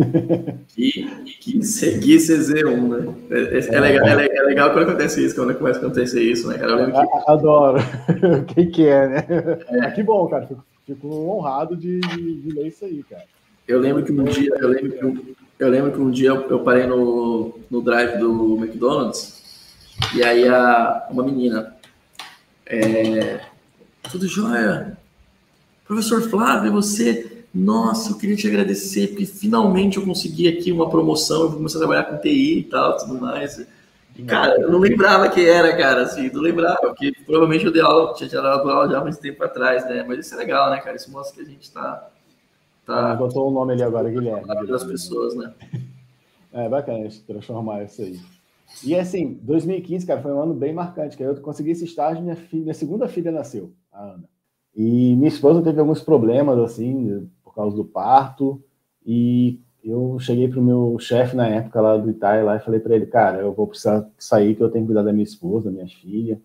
[0.68, 1.04] Que,
[1.40, 3.16] que seguir CZ1, né?
[3.32, 6.48] É, é, é, legal, é, é, legal quando acontece isso, quando começa a acontecer isso,
[6.48, 6.92] né, cara?
[6.92, 7.32] Que...
[7.32, 7.80] Adoro.
[8.54, 9.26] Quem que é, né?
[9.70, 9.92] É.
[9.92, 10.46] Que bom, cara.
[10.46, 13.24] Fico, fico honrado de, de, de, ler isso aí, cara.
[13.68, 16.60] Eu lembro que um dia, eu lembro que um, eu lembro que um dia eu
[16.60, 19.42] parei no, no drive do McDonald's
[20.14, 21.76] e aí a, uma menina,
[22.66, 23.42] é,
[24.12, 24.98] tudo jóia?
[25.86, 31.42] Professor Flávio, você nossa, eu queria te agradecer, porque finalmente eu consegui aqui uma promoção,
[31.42, 33.66] eu vou começar a trabalhar com TI e tal, tudo mais.
[34.28, 38.14] cara, eu não lembrava que era, cara, assim, não lembrava, porque provavelmente eu dei aula,
[38.14, 40.06] tinha dado aula já há muito tempo atrás, né?
[40.08, 40.96] Mas isso é legal, né, cara?
[40.96, 42.10] Isso mostra que a gente tá.
[42.88, 44.48] Tá ah, botou o um nome ali agora, Guilherme.
[44.68, 45.54] Das pessoas, né?
[46.52, 48.20] É bacana transformar isso aí.
[48.84, 52.36] E assim, 2015, cara, foi um ano bem marcante, que eu consegui esse estágio, minha,
[52.36, 54.24] filha, minha segunda filha nasceu, a Ana.
[54.76, 58.64] E minha esposa teve alguns problemas, assim, causa do parto.
[59.04, 62.80] E eu cheguei para o meu chefe na época lá do Itaí lá e falei
[62.80, 65.66] para ele, cara, eu vou precisar sair que eu tenho que cuidar da minha esposa,
[65.66, 66.40] da minha filha.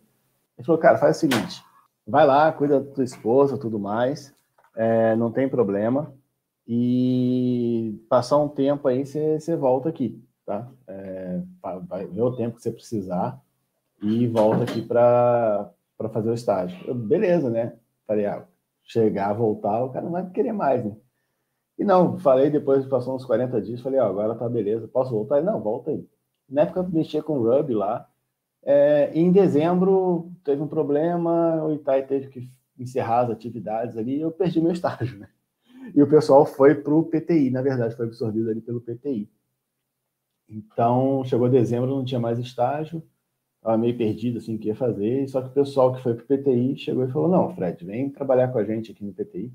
[0.56, 1.62] Ele falou, cara, faz o seguinte,
[2.06, 4.32] vai lá, cuida da tua esposa, tudo mais,
[4.74, 6.12] é, não tem problema.
[6.66, 10.70] E passar um tempo aí, você volta aqui, tá?
[10.86, 11.42] É,
[11.88, 13.42] vai ver o tempo que você precisar
[14.00, 15.74] e volta aqui para
[16.12, 16.78] fazer o estágio.
[16.86, 17.76] Eu, beleza, né?
[18.06, 18.46] Falei, ah,
[18.84, 20.96] chegar, voltar, o cara não vai querer mais, né?
[21.78, 25.38] E não, falei depois, passou uns 40 dias, falei, ó, agora tá beleza, posso voltar?
[25.38, 26.06] Ele, não, volta aí.
[26.48, 28.08] Na época eu mexia com o Ruby lá,
[28.64, 34.30] é, em dezembro teve um problema, o Itai teve que encerrar as atividades ali, eu
[34.30, 35.28] perdi meu estágio, né?
[35.94, 39.28] E o pessoal foi para o PTI, na verdade, foi absorvido ali pelo PTI.
[40.48, 43.02] Então, chegou dezembro, não tinha mais estágio,
[43.56, 46.24] estava meio perdido, assim, o que ia fazer, só que o pessoal que foi para
[46.24, 49.52] o PTI chegou e falou, não, Fred, vem trabalhar com a gente aqui no PTI,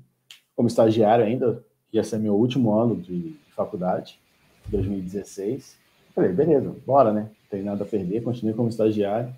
[0.56, 4.20] como estagiário ainda, ia ser meu último ano de, faculdade,
[4.68, 5.76] 2016.
[6.14, 7.22] Falei, beleza, bora, né?
[7.22, 9.34] Não tem nada a perder, continuei como estagiário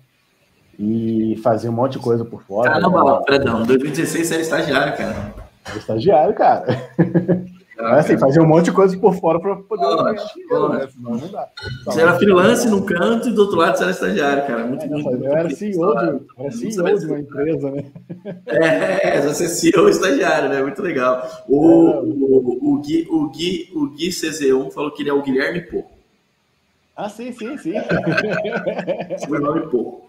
[0.77, 2.71] e fazia um monte de coisa por fora.
[2.71, 3.23] Caramba, né?
[3.25, 5.40] perdão, 2016 você era estagiário, cara.
[5.65, 6.65] Era estagiário, cara.
[7.81, 10.87] Mas assim, fazia um monte de coisa por fora para poder ganhar né?
[10.97, 11.49] Não dá.
[11.85, 14.65] Você era freelance num canto e do outro lado você era estagiário, cara.
[14.65, 17.85] Muito, é, muito, eu muito era CEO, de, era CEO de uma empresa, né?
[18.45, 20.61] É, você é CEO estagiário, né?
[20.61, 21.27] Muito legal.
[21.47, 25.23] O, é, o, o, Gui, o, Gui, o Gui CZ1 falou que ele é o
[25.23, 25.83] Guilherme Pô.
[26.95, 27.73] Ah, sim, sim, sim.
[29.19, 30.01] Sobrenome Pô.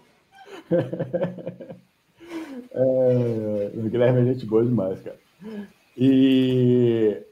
[2.75, 5.22] É, o Guilherme é gente boa demais, cara.
[5.97, 7.23] E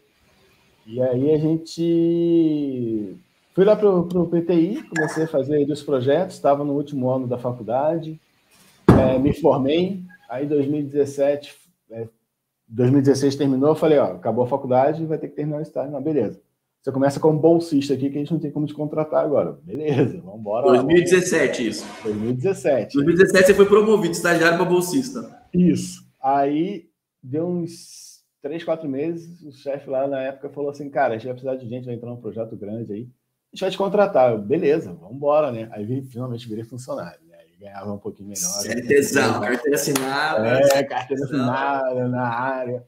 [0.85, 3.15] e aí a gente
[3.53, 7.37] fui lá para o PTI, comecei a fazer os projetos, estava no último ano da
[7.37, 8.19] faculdade,
[8.87, 11.55] é, me formei, aí 2017,
[11.91, 12.07] é,
[12.67, 15.91] 2016 terminou, eu falei, ó, acabou a faculdade, vai ter que terminar o estágio.
[15.91, 16.41] Não, beleza.
[16.81, 19.59] Você começa como bolsista aqui, que a gente não tem como te contratar agora.
[19.63, 20.65] Beleza, vamos embora.
[20.67, 21.85] 2017, lá, isso.
[22.03, 22.95] 2017.
[22.95, 25.41] 2017 você foi promovido, estagiário para bolsista.
[25.53, 26.01] Isso.
[26.21, 26.90] Aí
[27.21, 31.25] deu uns três, quatro meses, o chefe lá na época falou assim, cara, a gente
[31.25, 34.31] vai precisar de gente, vai entrar num projeto grande aí, a gente vai te contratar.
[34.31, 35.69] Eu, Beleza, vamos embora, né?
[35.71, 37.37] Aí vi- finalmente virei funcionário, né?
[37.37, 38.49] Aí ganhava um pouquinho melhor.
[38.61, 40.47] CLTzão, carteira assinada.
[40.47, 42.85] É, carteira assinada na área.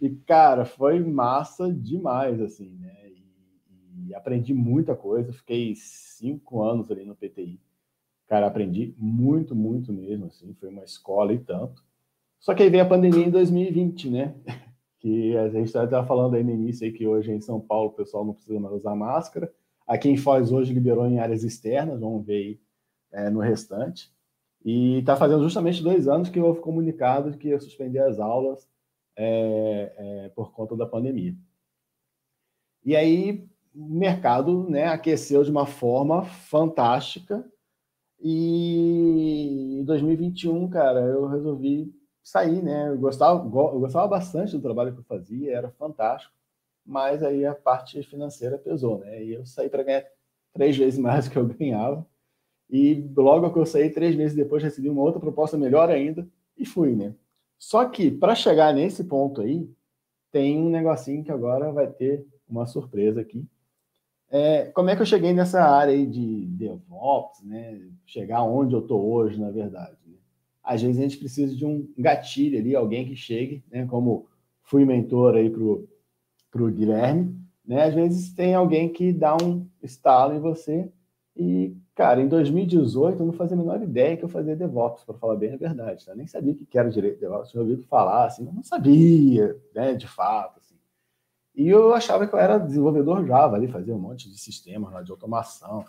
[0.00, 2.94] E, cara, foi massa demais, assim, né?
[3.08, 5.32] E, e aprendi muita coisa.
[5.32, 7.60] Fiquei cinco anos ali no PTI.
[8.26, 10.54] Cara, aprendi muito, muito mesmo, assim.
[10.54, 11.84] Foi uma escola e tanto.
[12.40, 14.34] Só que aí veio a pandemia em 2020, né?
[15.00, 17.92] Que a gente estava falando aí no início aí que hoje em São Paulo o
[17.92, 19.48] pessoal não precisa mais usar máscara.
[19.86, 22.60] Aqui em Foz hoje liberou em áreas externas, vamos ver aí
[23.12, 24.12] é, no restante.
[24.64, 28.68] E está fazendo justamente dois anos que houve comunicado que ia suspender as aulas
[29.16, 31.36] é, é, por conta da pandemia.
[32.84, 37.44] E aí o mercado né, aqueceu de uma forma fantástica.
[38.20, 41.94] E em 2021, cara, eu resolvi
[42.30, 42.88] sair, né?
[42.88, 46.32] Eu gostava, go- eu gostava bastante do trabalho que eu fazia, era fantástico,
[46.86, 49.22] mas aí a parte financeira pesou, né?
[49.24, 50.04] E eu saí para ganhar
[50.54, 52.06] três vezes mais do que eu ganhava.
[52.70, 56.66] E logo que eu saí, três meses depois, recebi uma outra proposta melhor ainda e
[56.66, 57.14] fui, né?
[57.58, 59.70] Só que para chegar nesse ponto aí,
[60.32, 63.46] tem um negocinho que agora vai ter uma surpresa aqui.
[64.30, 67.80] É, como é que eu cheguei nessa área aí de DevOps, né?
[68.06, 69.97] Chegar onde eu estou hoje, na verdade.
[70.68, 73.86] Às vezes a gente precisa de um gatilho ali, alguém que chegue, né?
[73.86, 74.26] Como
[74.62, 75.88] fui mentor aí pro,
[76.50, 77.34] pro Guilherme,
[77.66, 77.84] né?
[77.84, 80.92] Às vezes tem alguém que dá um estalo em você
[81.34, 85.14] e, cara, em 2018 eu não fazia a menor ideia que eu fazia DevOps, para
[85.14, 86.14] falar bem a verdade, tá?
[86.14, 89.94] Nem sabia que era direito de DevOps, eu ouvi falar, assim, mas não sabia, né,
[89.94, 90.74] de fato, assim.
[91.54, 95.10] E eu achava que eu era desenvolvedor Java ali, fazia um monte de sistemas de
[95.10, 95.82] automação,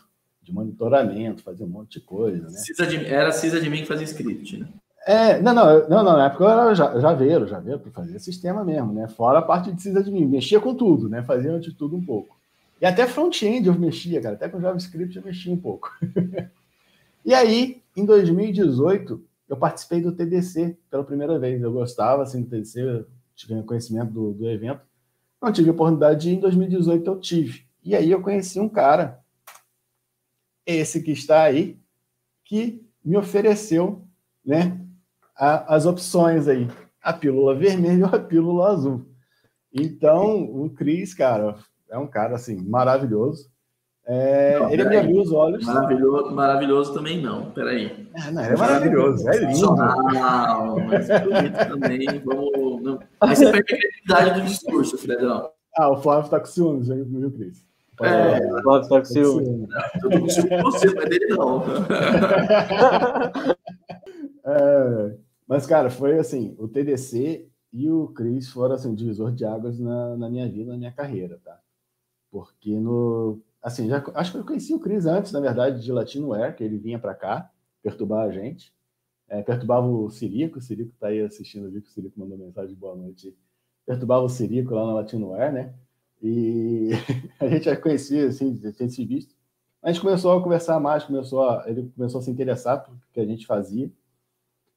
[0.49, 2.57] de monitoramento, fazia um monte de coisa, né?
[2.57, 4.67] Sysadmin- Era sysadmin que fazia script, né?
[5.07, 8.63] É, não, não, não, não, na época eu era ja- javeiro, javeiro para fazer sistema
[8.65, 9.07] mesmo, né?
[9.07, 11.23] Fora a parte de sysadmin, mexia com tudo, né?
[11.23, 12.37] Fazia de tudo um pouco.
[12.81, 15.91] E até front-end eu mexia, cara, até com JavaScript eu mexia um pouco.
[17.25, 21.61] e aí, em 2018, eu participei do TDC pela primeira vez.
[21.61, 24.81] Eu gostava, assim, do TDC, eu tive conhecimento do, do evento.
[25.41, 27.63] Não tive oportunidade de ir, em 2018 eu tive.
[27.83, 29.18] E aí eu conheci um cara,
[30.75, 31.77] esse que está aí,
[32.45, 34.03] que me ofereceu,
[34.45, 34.79] né,
[35.35, 36.67] a- as opções aí,
[37.01, 39.05] a pílula vermelha ou a pílula azul.
[39.73, 41.55] Então, o Cris, cara,
[41.89, 43.49] é um cara assim maravilhoso.
[44.11, 45.63] É, Não, ele me abriu os olhos.
[45.65, 48.07] Maravilhoso, maravilhoso também não, peraí.
[48.15, 49.53] É, não, ele é maravilhoso, é lindo.
[49.55, 52.05] Sensacional, mas bonito também.
[52.25, 52.81] Vamos.
[52.81, 52.99] Não.
[53.21, 55.51] Aí você perde a credibilidade do discurso, Fredão.
[55.77, 57.63] Ah, o Flávio tá com ciúmes, viu, Cris?
[58.01, 58.61] É.
[58.61, 59.67] Flávio tá com com ciúme.
[60.03, 61.63] Eu tô com ciúme de você, mas dele não.
[64.49, 69.45] É, mas, cara, foi assim, o TDC e o Cris foram assim, um divisor de
[69.45, 71.59] águas na, na minha vida, na minha carreira, tá?
[72.31, 73.41] Porque no.
[73.61, 76.77] Assim, já, acho que eu conheci o Cris antes, na verdade, de Latinoware, que ele
[76.77, 77.51] vinha para cá
[77.83, 78.73] perturbar a gente.
[79.27, 82.73] É, perturbava o Sirico, o Sirico tá aí assistindo o vídeo, o Sirico mandou mensagem
[82.73, 83.37] de boa noite.
[83.85, 85.75] Perturbava o Sirico lá na Latinoware, né?
[86.21, 86.89] E
[87.39, 89.35] a gente já conhecia, assim, já tinha se visto.
[89.81, 93.19] A gente começou a conversar mais, começou a, ele começou a se interessar pelo que
[93.19, 93.89] a gente fazia.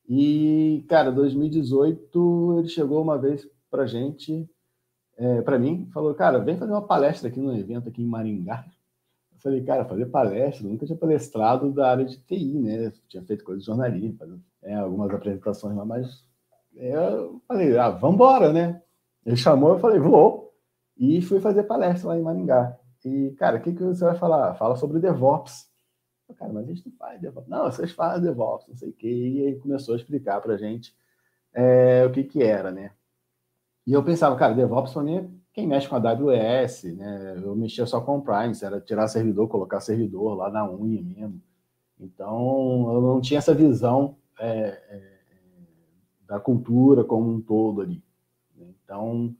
[0.08, 4.48] E, cara, 2018 ele chegou uma vez pra gente,
[5.16, 8.64] é, para mim, falou, cara, vem fazer uma palestra aqui no evento aqui em Maringá.
[9.32, 12.92] Eu falei, cara, fazer palestra, nunca tinha palestrado da área de TI, né?
[13.08, 16.24] Tinha feito coisa de jornalismo, é, algumas apresentações lá, mas
[16.76, 18.82] é, eu falei, ah, vambora, né?
[19.24, 20.41] Ele chamou, eu falei, vou.
[20.96, 22.78] E fui fazer palestra lá em Maringá.
[23.04, 24.54] E, cara, o que, que você vai falar?
[24.54, 25.70] Fala sobre DevOps.
[26.36, 27.48] Cara, mas a gente não faz DevOps.
[27.48, 29.08] Não, vocês fazem DevOps, não sei o quê.
[29.08, 30.96] E aí começou a explicar pra gente
[31.52, 32.92] é, o que que era, né?
[33.86, 37.40] E eu pensava, cara, DevOps para mim quem mexe com a AWS, né?
[37.42, 41.42] Eu mexia só com Prime, era tirar servidor, colocar servidor lá na unha mesmo.
[42.00, 45.18] Então, eu não tinha essa visão é, é,
[46.26, 48.02] da cultura como um todo ali.
[48.56, 48.66] né?
[48.82, 49.36] Então,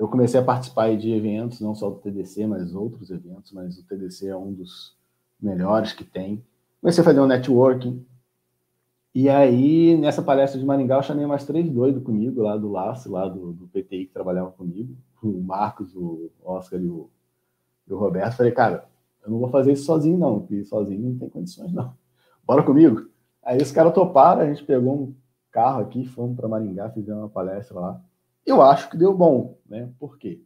[0.00, 3.84] eu comecei a participar de eventos, não só do TDC, mas outros eventos, mas o
[3.84, 4.96] TDC é um dos
[5.38, 6.42] melhores que tem.
[6.80, 8.02] Comecei a fazer um networking.
[9.14, 13.12] E aí, nessa palestra de Maringá, eu chamei mais três doidos comigo, lá do Laço,
[13.12, 14.96] lá do, do PTI, que trabalhavam comigo.
[15.22, 17.10] O Marcos, o Oscar e o,
[17.86, 18.38] e o Roberto.
[18.38, 18.88] Falei, cara,
[19.22, 21.92] eu não vou fazer isso sozinho, não, porque sozinho não tem condições, não.
[22.46, 23.06] Bora comigo?
[23.42, 25.14] Aí os caras toparam, a gente pegou um
[25.50, 28.02] carro aqui, fomos para Maringá, fizemos uma palestra lá.
[28.44, 29.92] Eu acho que deu bom, né?
[29.98, 30.42] Por quê?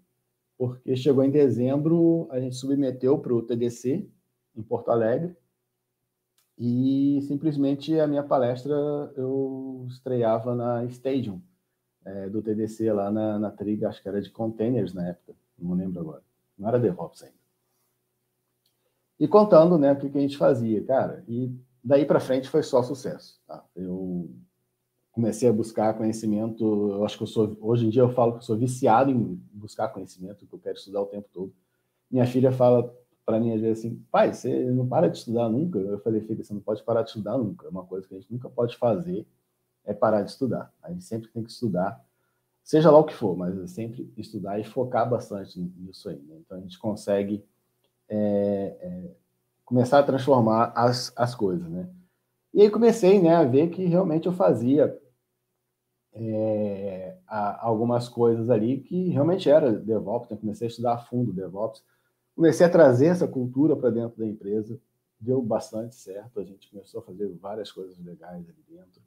[0.57, 4.09] Porque chegou em dezembro, a gente submeteu para o TDC,
[4.57, 5.37] em Porto Alegre,
[6.57, 8.75] e simplesmente a minha palestra
[9.17, 11.41] eu estreava na Stadium
[12.05, 15.75] é, do TDC lá na, na trilha, acho que era de containers na época, não
[15.75, 16.23] lembro agora.
[16.57, 17.35] Não era DevOps ainda.
[19.19, 21.25] e contando né, o que, que a gente fazia, cara.
[21.27, 21.53] E
[21.83, 23.41] daí para frente foi só sucesso.
[23.47, 23.65] Tá?
[23.75, 24.31] Eu
[25.15, 26.91] comecei a buscar conhecimento.
[26.91, 29.41] Eu acho que eu sou, hoje em dia eu falo que eu sou viciado em
[29.53, 31.55] buscar conhecimento, que eu quero estudar o tempo todo.
[32.11, 32.93] Minha filha fala
[33.25, 35.79] para mim às vezes assim, pai, você não para de estudar nunca.
[35.79, 37.67] Eu falei, filha, você não pode parar de estudar nunca.
[37.67, 39.25] É uma coisa que a gente nunca pode fazer
[39.85, 40.73] é parar de estudar.
[40.83, 42.05] A gente sempre tem que estudar,
[42.63, 46.19] seja lá o que for, mas é sempre estudar e focar bastante nisso aí.
[46.19, 46.39] Né?
[46.41, 47.45] Então a gente consegue
[48.09, 49.11] é, é,
[49.65, 51.89] começar a transformar as, as coisas, né?
[52.53, 54.97] E aí comecei né, a ver que realmente eu fazia
[56.15, 60.37] é, algumas coisas ali que realmente era DevOps, né?
[60.37, 61.83] comecei a estudar a fundo DevOps,
[62.35, 64.79] comecei a trazer essa cultura para dentro da empresa,
[65.19, 69.03] deu bastante certo, a gente começou a fazer várias coisas legais ali dentro,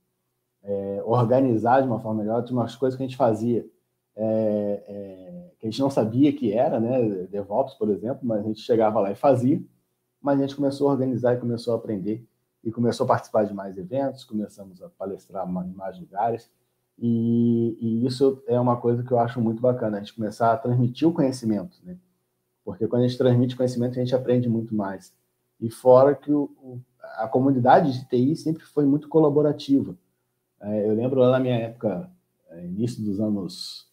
[0.63, 3.65] é, organizar de uma forma melhor, tinha umas coisas que a gente fazia
[4.15, 8.47] é, é, que a gente não sabia que era, né, DevOps, por exemplo, mas a
[8.47, 9.61] gente chegava lá e fazia,
[10.19, 12.27] mas a gente começou a organizar e começou a aprender,
[12.63, 16.51] e começou a participar de mais eventos, começamos a palestrar em mais lugares,
[16.99, 20.57] e, e, isso é uma coisa que eu acho muito bacana, a gente começar a
[20.57, 21.97] transmitir o conhecimento, né?
[22.65, 25.13] Porque quando a gente transmite conhecimento, a gente aprende muito mais.
[25.59, 26.81] E fora que o, o,
[27.17, 29.95] a comunidade de TI sempre foi muito colaborativa.
[30.59, 32.09] É, eu lembro lá na minha época,
[32.49, 33.87] é, início dos anos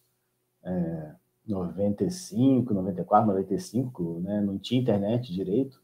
[0.63, 1.11] é,
[1.47, 4.41] 95, 94, 95, né?
[4.41, 5.81] não tinha internet direito.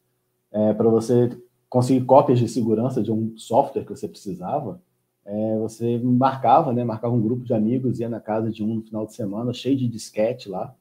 [0.51, 1.29] É, Para você
[1.69, 4.81] conseguir cópias de segurança de um software que você precisava,
[5.31, 6.83] é, você marcava, né?
[6.83, 9.77] Marcava um grupo de amigos, ia na casa de um no final de semana, cheio
[9.77, 10.75] de disquete lá,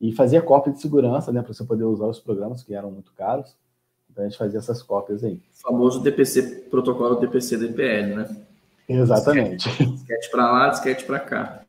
[0.00, 1.40] e fazia cópia de segurança, né?
[1.42, 3.56] Para você poder usar os programas que eram muito caros.
[4.10, 5.34] Então a gente fazia essas cópias aí.
[5.34, 8.36] O famoso DPC, protocolo DPC DPL, né?
[8.88, 9.68] Exatamente.
[9.68, 11.60] Disquete para lá, disquete para cá.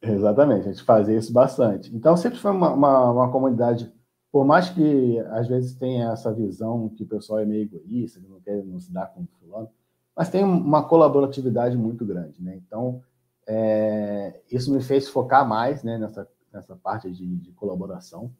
[0.00, 1.94] Exatamente, a gente fazia isso bastante.
[1.94, 3.92] Então sempre foi uma, uma, uma comunidade
[4.32, 8.26] por mais que às vezes tenha essa visão que o pessoal é meio egoísta, que
[8.26, 9.68] não quer não se dar com fulano,
[10.16, 12.56] mas tem uma colaboratividade muito grande, né?
[12.56, 13.02] Então,
[13.46, 18.30] é, isso me fez focar mais né, nessa, nessa parte de, de colaboração.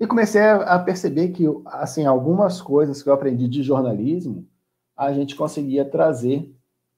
[0.00, 4.46] E comecei a, perceber que, assim, algumas coisas que eu aprendi de jornalismo,
[4.96, 6.54] a gente conseguia trazer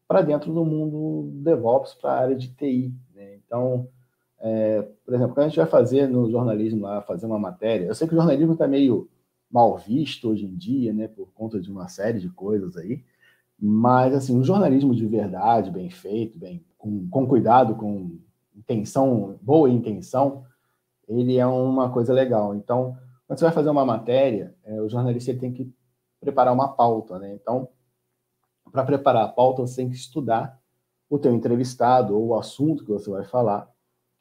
[0.06, 2.94] para dentro do mundo DevOps, para a área de TI.
[3.14, 3.36] Né?
[3.36, 3.88] Então,
[4.38, 7.94] é, por exemplo, quando a gente vai fazer no jornalismo lá, fazer uma matéria, eu
[7.94, 9.08] sei que o jornalismo está meio
[9.50, 13.02] mal visto hoje em dia, né, por conta de uma série de coisas aí,
[13.60, 18.18] mas, assim, o jornalismo de verdade, bem feito, bem com, com cuidado, com
[18.56, 20.44] intenção, boa intenção,
[21.06, 22.54] ele é uma coisa legal.
[22.54, 22.96] Então,
[23.26, 25.70] quando você vai fazer uma matéria, é, o jornalista tem que
[26.20, 27.34] preparar uma pauta, né?
[27.34, 27.68] Então,
[28.72, 30.58] para preparar a pauta, você tem que estudar
[31.08, 33.68] o teu entrevistado ou o assunto que você vai falar.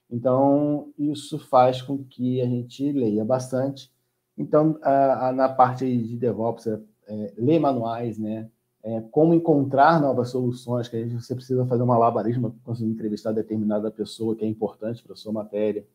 [0.10, 3.92] Então, isso faz com que a gente leia bastante.
[4.36, 8.50] Então, a, a, na parte de DevOps, é, é, ler manuais, né?
[8.84, 13.32] É, como encontrar novas soluções, que aí você precisa fazer uma labarismo para conseguir entrevistar
[13.32, 15.86] determinada pessoa que é importante para a sua matéria.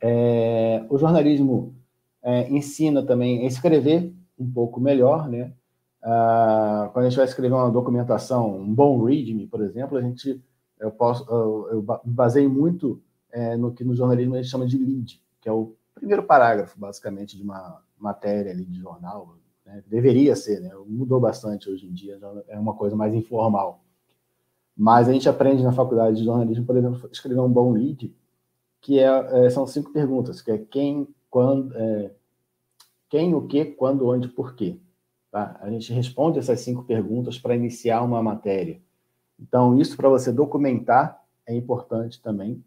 [0.00, 1.74] É, o jornalismo
[2.22, 5.52] é, ensina também a escrever um pouco melhor, né?
[6.02, 10.42] Ah, quando a gente vai escrever uma documentação, um bom readme, por exemplo, a gente
[10.78, 14.78] eu posso eu, eu baseio muito é, no que no jornalismo a gente chama de
[14.78, 19.36] lead, que é o primeiro parágrafo, basicamente, de uma matéria ali de jornal,
[19.70, 19.84] né?
[19.86, 20.70] Deveria ser, né?
[20.86, 23.84] Mudou bastante hoje em dia, é uma coisa mais informal.
[24.76, 28.14] Mas a gente aprende na faculdade de jornalismo, por exemplo, escrever um bom lead,
[28.80, 32.10] que é, é, são cinco perguntas, que é quem, quando, é,
[33.08, 34.78] quem, o que, quando, onde, por quê.
[35.30, 35.56] Tá?
[35.60, 38.80] A gente responde essas cinco perguntas para iniciar uma matéria.
[39.38, 42.64] Então, isso para você documentar é importante também.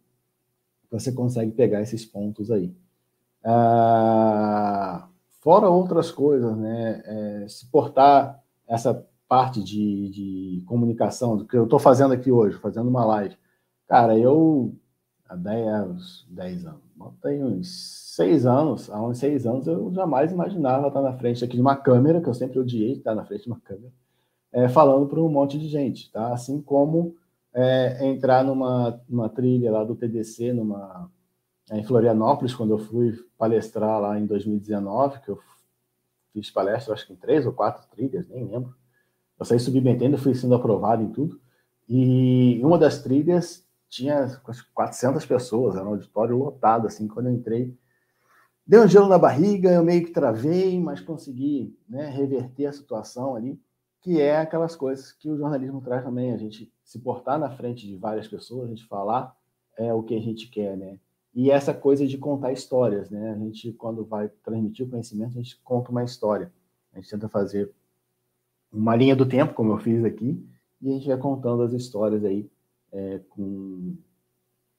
[0.89, 2.73] Você consegue pegar esses pontos aí.
[3.43, 5.07] Ah,
[5.43, 7.03] Fora outras coisas, né?
[7.05, 12.57] É, se portar essa parte de, de comunicação, do que eu estou fazendo aqui hoje,
[12.59, 13.35] fazendo uma live.
[13.85, 14.73] Cara, eu,
[15.27, 16.81] há 10, 10 anos,
[17.21, 17.67] tem uns
[18.15, 21.75] 6 anos, há uns 6 anos, eu jamais imaginava estar na frente aqui de uma
[21.75, 23.91] câmera, que eu sempre odiei estar na frente de uma câmera,
[24.53, 26.31] é, falando para um monte de gente, tá?
[26.31, 27.17] Assim como
[27.53, 31.11] é, entrar numa, numa trilha lá do TDC, numa
[31.71, 35.39] em Florianópolis, quando eu fui palestrar lá em 2019, que eu
[36.33, 38.75] fiz palestra, acho que em três ou quatro trilhas, nem lembro.
[39.39, 41.39] Eu saí submetendo, fui sendo aprovado em tudo.
[41.87, 44.41] E uma das trilhas tinha
[44.73, 47.77] 400 pessoas, era um auditório lotado, assim, quando eu entrei.
[48.65, 53.35] Deu um gelo na barriga, eu meio que travei, mas consegui né, reverter a situação
[53.35, 53.59] ali,
[54.01, 57.85] que é aquelas coisas que o jornalismo traz também, a gente se portar na frente
[57.85, 59.35] de várias pessoas, a gente falar
[59.77, 60.97] é, o que a gente quer, né?
[61.33, 63.31] E essa coisa de contar histórias, né?
[63.31, 66.51] A gente, quando vai transmitir o conhecimento, a gente conta uma história.
[66.93, 67.71] A gente tenta fazer
[68.71, 70.45] uma linha do tempo, como eu fiz aqui,
[70.81, 72.49] e a gente vai contando as histórias aí
[72.91, 73.95] é, com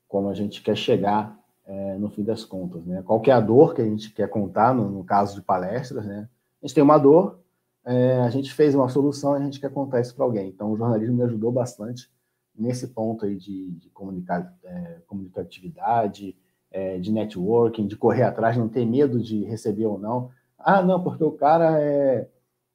[0.07, 1.37] como a gente quer chegar
[1.67, 3.03] é, no fim das contas, né?
[3.03, 6.29] Qual é a dor que a gente quer contar no, no caso de palestras, né?
[6.63, 7.41] A gente tem uma dor,
[7.85, 10.49] é, a gente fez uma solução e a gente quer contar isso para alguém.
[10.49, 12.09] Então, o jornalismo me ajudou bastante
[12.55, 16.37] nesse ponto aí de, de comunicar, é, comunicatividade,
[16.75, 20.33] é, de networking, de correr atrás, não ter medo de receber ou não.
[20.59, 22.29] Ah, não, porque o cara é,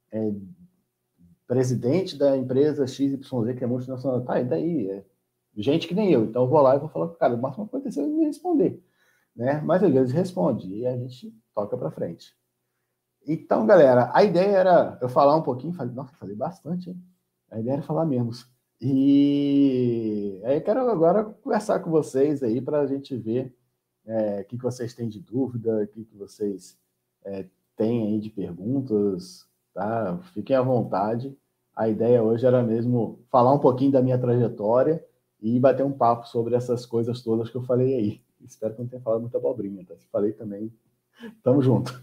[0.10, 0.32] é
[1.46, 3.20] presidente da empresa XYZ,
[3.58, 4.22] que é multinacional.
[4.22, 4.90] Tá, e daí?
[4.90, 5.04] É
[5.58, 6.24] gente que nem eu.
[6.24, 8.26] Então, eu vou lá e vou falar com o cara, o máximo que acontecer é
[8.26, 8.82] responder.
[9.36, 9.62] Né?
[9.66, 12.34] Mas às vezes responde e a gente toca para frente.
[13.28, 17.04] Então, galera, a ideia era eu falar um pouquinho, falei, nossa, falei bastante, hein?
[17.52, 18.50] A ideia era falar menos.
[18.80, 23.54] E aí eu quero agora conversar com vocês aí para a gente ver
[24.06, 26.78] é, o que, que vocês têm de dúvida, o que, que vocês
[27.24, 27.46] é,
[27.76, 30.20] têm aí de perguntas, tá?
[30.34, 31.36] Fiquem à vontade.
[31.76, 35.04] A ideia hoje era mesmo falar um pouquinho da minha trajetória
[35.42, 38.22] e bater um papo sobre essas coisas todas que eu falei aí.
[38.44, 39.96] Espero que não tenha falado muita abobrinha, tá?
[39.98, 40.74] Se falei também,
[41.44, 42.02] tamo junto.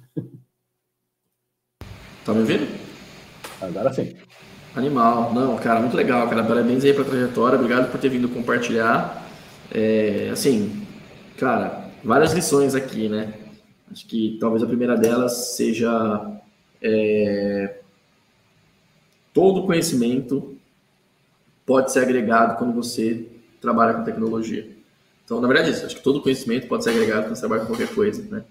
[2.25, 2.67] Tá me ouvindo?
[3.61, 4.17] Agora sim.
[4.75, 5.33] Animal.
[5.33, 6.45] Não, cara, muito legal, cara.
[6.45, 7.57] Parabéns aí pra trajetória.
[7.59, 9.27] Obrigado por ter vindo compartilhar.
[9.73, 10.87] É, assim,
[11.39, 11.76] cara,
[12.07, 13.35] várias lições aqui, né?
[13.91, 16.41] Acho que talvez a primeira delas seja
[16.81, 17.81] é,
[19.35, 20.57] todo conhecimento
[21.65, 23.27] pode ser agregado quando você
[23.61, 24.71] trabalha com tecnologia.
[25.25, 25.85] Então, na verdade, é isso.
[25.85, 28.45] Acho que todo conhecimento pode ser agregado quando você trabalha com qualquer coisa, né?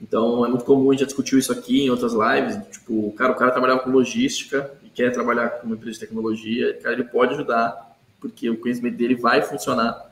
[0.00, 3.32] Então, é muito comum, a gente já discutiu isso aqui em outras lives, tipo, cara,
[3.32, 7.04] o cara trabalhava com logística e quer trabalhar com uma empresa de tecnologia, cara, ele
[7.04, 10.05] pode ajudar, porque o conhecimento dele vai funcionar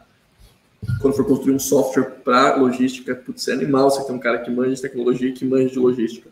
[1.00, 4.50] quando for construir um software para logística, putz, é animal você tem um cara que
[4.50, 6.30] manja de tecnologia e que manja de logística.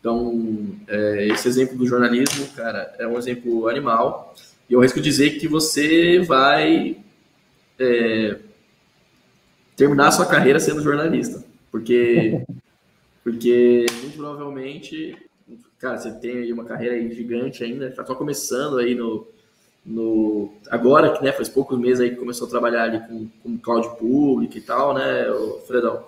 [0.00, 4.34] Então, é, esse exemplo do jornalismo, cara, é um exemplo animal.
[4.68, 6.96] E eu risco dizer que você vai
[7.78, 8.36] é,
[9.76, 11.44] terminar a sua carreira sendo jornalista.
[11.70, 12.40] Porque,
[13.24, 15.16] porque muito provavelmente,
[15.78, 19.26] cara, você tem aí uma carreira aí gigante ainda, está só começando aí no,
[19.86, 23.58] no agora que né, faz poucos meses aí que começou a trabalhar ali com, com
[23.58, 26.02] cloud público e tal, né, o Fredão?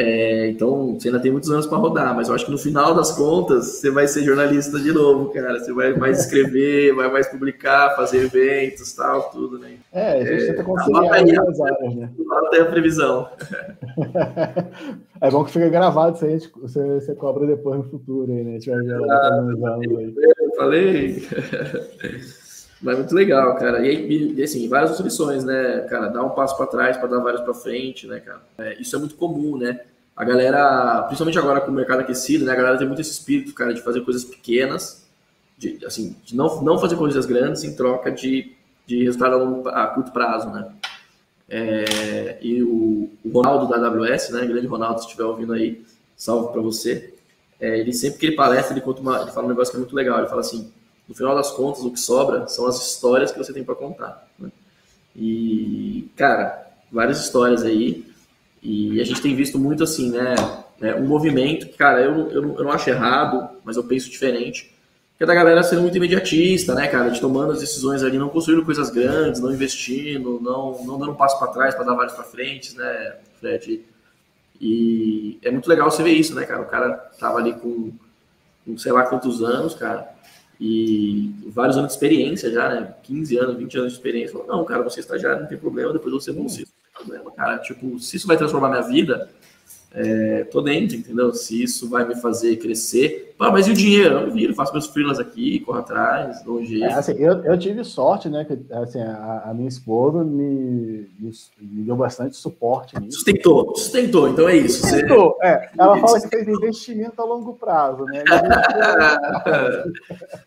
[0.00, 2.94] É, então, você ainda tem muitos anos para rodar, mas eu acho que no final
[2.94, 5.58] das contas você vai ser jornalista de novo, cara.
[5.58, 9.72] Você vai mais escrever, vai mais publicar, fazer eventos, tal, tudo, né?
[9.92, 12.10] É, a gente é, tenta conciliar as áreas, né?
[12.46, 13.28] Até a previsão.
[15.20, 18.50] é bom que fica gravado isso aí, você, você cobra depois no futuro aí, né?
[18.50, 20.14] A gente vai ah, aí.
[20.38, 21.26] Eu falei.
[22.80, 23.84] Mas muito legal, cara.
[23.86, 26.08] E, e, assim, várias soluções, né, cara?
[26.08, 28.40] Dar um passo para trás para dar vários para frente, né, cara?
[28.58, 29.80] É, isso é muito comum, né?
[30.16, 32.52] A galera, principalmente agora com o mercado aquecido, né?
[32.52, 35.06] A galera tem muito esse espírito, cara, de fazer coisas pequenas,
[35.56, 38.52] de, assim, de não, não fazer coisas grandes em troca de,
[38.86, 40.72] de resultado a, longo, a curto prazo, né?
[41.48, 44.46] É, e o, o, Ronaldo da AWS, né?
[44.46, 45.84] Grande Ronaldo, se estiver ouvindo aí,
[46.16, 47.14] salve para você.
[47.60, 49.80] É, ele sempre que ele palestra, ele conta uma, ele fala um negócio que é
[49.80, 50.18] muito legal.
[50.18, 50.70] Ele fala assim:
[51.08, 54.28] no final das contas, o que sobra são as histórias que você tem para contar.
[54.38, 54.50] Né?
[55.16, 58.04] E, cara, várias histórias aí.
[58.62, 60.34] E a gente tem visto muito assim, né?
[60.80, 64.74] É um movimento que, cara, eu, eu, eu não acho errado, mas eu penso diferente.
[65.16, 67.10] Que é da galera sendo muito imediatista, né, cara?
[67.10, 71.16] De tomando as decisões ali, não construindo coisas grandes, não investindo, não, não dando um
[71.16, 73.80] passo para trás para dar vários para frente, né, Fred?
[74.60, 76.62] E é muito legal você ver isso, né, cara?
[76.62, 77.92] O cara tava ali com,
[78.64, 80.18] com sei lá quantos anos, cara
[80.60, 82.94] e vários anos de experiência já, né?
[83.02, 84.32] 15 anos, 20 anos de experiência.
[84.32, 87.30] Falou, não, cara, você é estagiário, não tem problema, depois você se não tem problema,
[87.30, 87.58] cara.
[87.58, 89.30] Tipo, se isso vai transformar minha vida,
[89.90, 91.32] é, tô dentro, entendeu?
[91.32, 93.34] Se isso vai me fazer crescer.
[93.38, 94.16] Mas e o dinheiro?
[94.16, 96.84] Eu viro, faço meus freelas aqui, corro atrás, dou um jeito.
[96.84, 98.44] É, assim, eu, eu tive sorte, né?
[98.44, 101.30] Que assim, a, a minha esposa me, me,
[101.60, 103.18] me, deu bastante suporte nisso.
[103.18, 104.80] Sustentou, sustentou, então é isso.
[104.80, 105.46] Sustentou, você...
[105.46, 105.70] é.
[105.78, 108.24] Ela fala que fez investimento a longo prazo, né?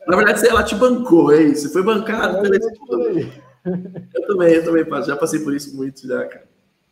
[0.06, 1.72] Na verdade, ela te bancou, é isso.
[1.72, 6.51] Foi bancado pela Eu também, eu também, já passei por isso muito já, cara.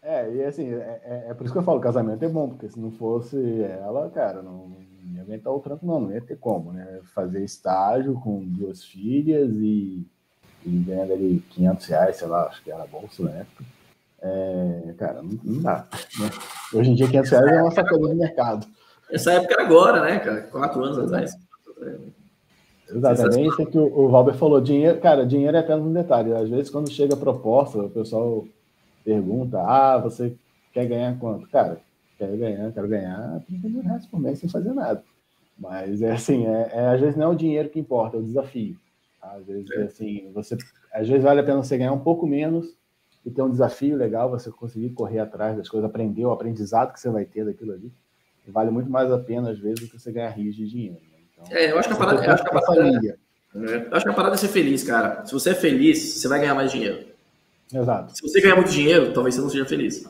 [0.10, 2.68] É, e assim, é, é, é, por isso que eu falo, casamento é bom, porque
[2.68, 4.76] se não fosse ela, cara, não,
[5.14, 7.00] ia aguentar o tranco, não, não ia ter como, né?
[7.14, 10.04] Fazer estágio com duas filhas e,
[10.66, 13.64] e ganhando ali 500 reais, sei lá, acho que era bolsa na época.
[14.20, 15.88] É, cara, não, não dá.
[16.20, 16.30] Né?
[16.74, 18.66] Hoje em dia, 500 reais é uma sacola no mercado.
[19.12, 20.42] Essa época era agora, né, cara?
[20.42, 21.38] Quatro anos atrás.
[22.90, 26.34] Exatamente, é que o, o Valber falou, dinheiro, cara, dinheiro é apenas um detalhe.
[26.34, 28.48] Às vezes, quando chega a proposta, o pessoal
[29.04, 30.36] pergunta, ah, você
[30.74, 31.48] quer ganhar quanto?
[31.50, 31.80] Cara,
[32.18, 35.04] quero ganhar, quero ganhar 30 mil reais por mês sem fazer nada.
[35.58, 38.24] Mas é assim, é, é, às vezes não é o dinheiro que importa, é o
[38.24, 38.78] desafio.
[39.22, 39.84] Às vezes é.
[39.84, 40.58] assim, você
[40.94, 42.76] às vezes vale a pena você ganhar um pouco menos
[43.26, 47.00] e ter um desafio legal, você conseguir correr atrás das coisas, aprender o aprendizado que
[47.00, 47.92] você vai ter daquilo ali.
[48.48, 50.96] Vale muito mais a pena, às vezes, do que você ganhar rios de dinheiro.
[51.12, 51.20] Né?
[51.32, 53.20] Então, é, eu acho que a parada, eu acho que a parada, família.
[53.56, 55.26] É, eu acho que a parada é ser feliz, cara.
[55.26, 57.09] Se você é feliz, você vai ganhar mais dinheiro.
[57.74, 58.16] Exato.
[58.16, 60.08] Se você ganhar muito dinheiro, talvez você não seja feliz.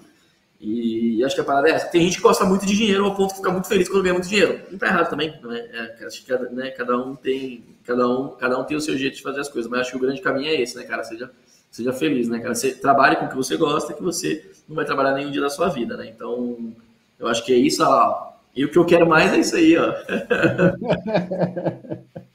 [0.61, 1.87] E acho que a parada é essa.
[1.87, 4.13] Tem gente que gosta muito de dinheiro ao ponto de ficar muito feliz quando ganha
[4.13, 4.59] muito dinheiro.
[4.69, 5.95] Não tá errado também, né?
[5.99, 7.63] É, acho que cada, né, cada um tem.
[7.85, 9.71] Cada um, cada um tem o seu jeito de fazer as coisas.
[9.71, 11.03] Mas acho que o grande caminho é esse, né, cara?
[11.03, 11.31] Seja,
[11.71, 12.53] seja feliz, né, cara?
[12.53, 15.49] Você trabalhe com o que você gosta, que você não vai trabalhar nenhum dia da
[15.49, 16.11] sua vida, né?
[16.13, 16.73] Então,
[17.17, 18.33] eu acho que é isso, ó.
[18.53, 19.93] E o que eu quero mais é isso aí, ó.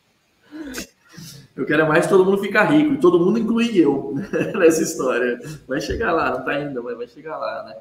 [1.57, 4.15] eu quero mais que todo mundo ficar rico, e todo mundo inclui eu
[4.59, 5.39] nessa história.
[5.67, 7.77] Vai chegar lá, não tá ainda, mas vai chegar lá, né?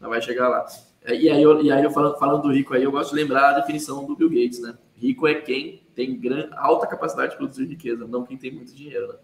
[0.00, 0.66] Mas vai chegar lá.
[1.04, 3.22] É, e aí, eu, e aí eu falando, falando do rico aí, eu gosto de
[3.22, 4.74] lembrar a definição do Bill Gates, né?
[4.96, 9.08] Rico é quem tem gran, alta capacidade de produzir riqueza, não quem tem muito dinheiro,
[9.08, 9.14] né?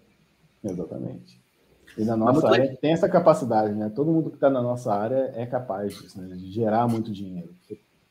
[0.65, 1.41] Exatamente.
[1.97, 3.91] E na nossa área tem essa capacidade, né?
[3.95, 6.35] Todo mundo que está na nossa área é capaz disso, né?
[6.35, 7.55] de gerar muito dinheiro.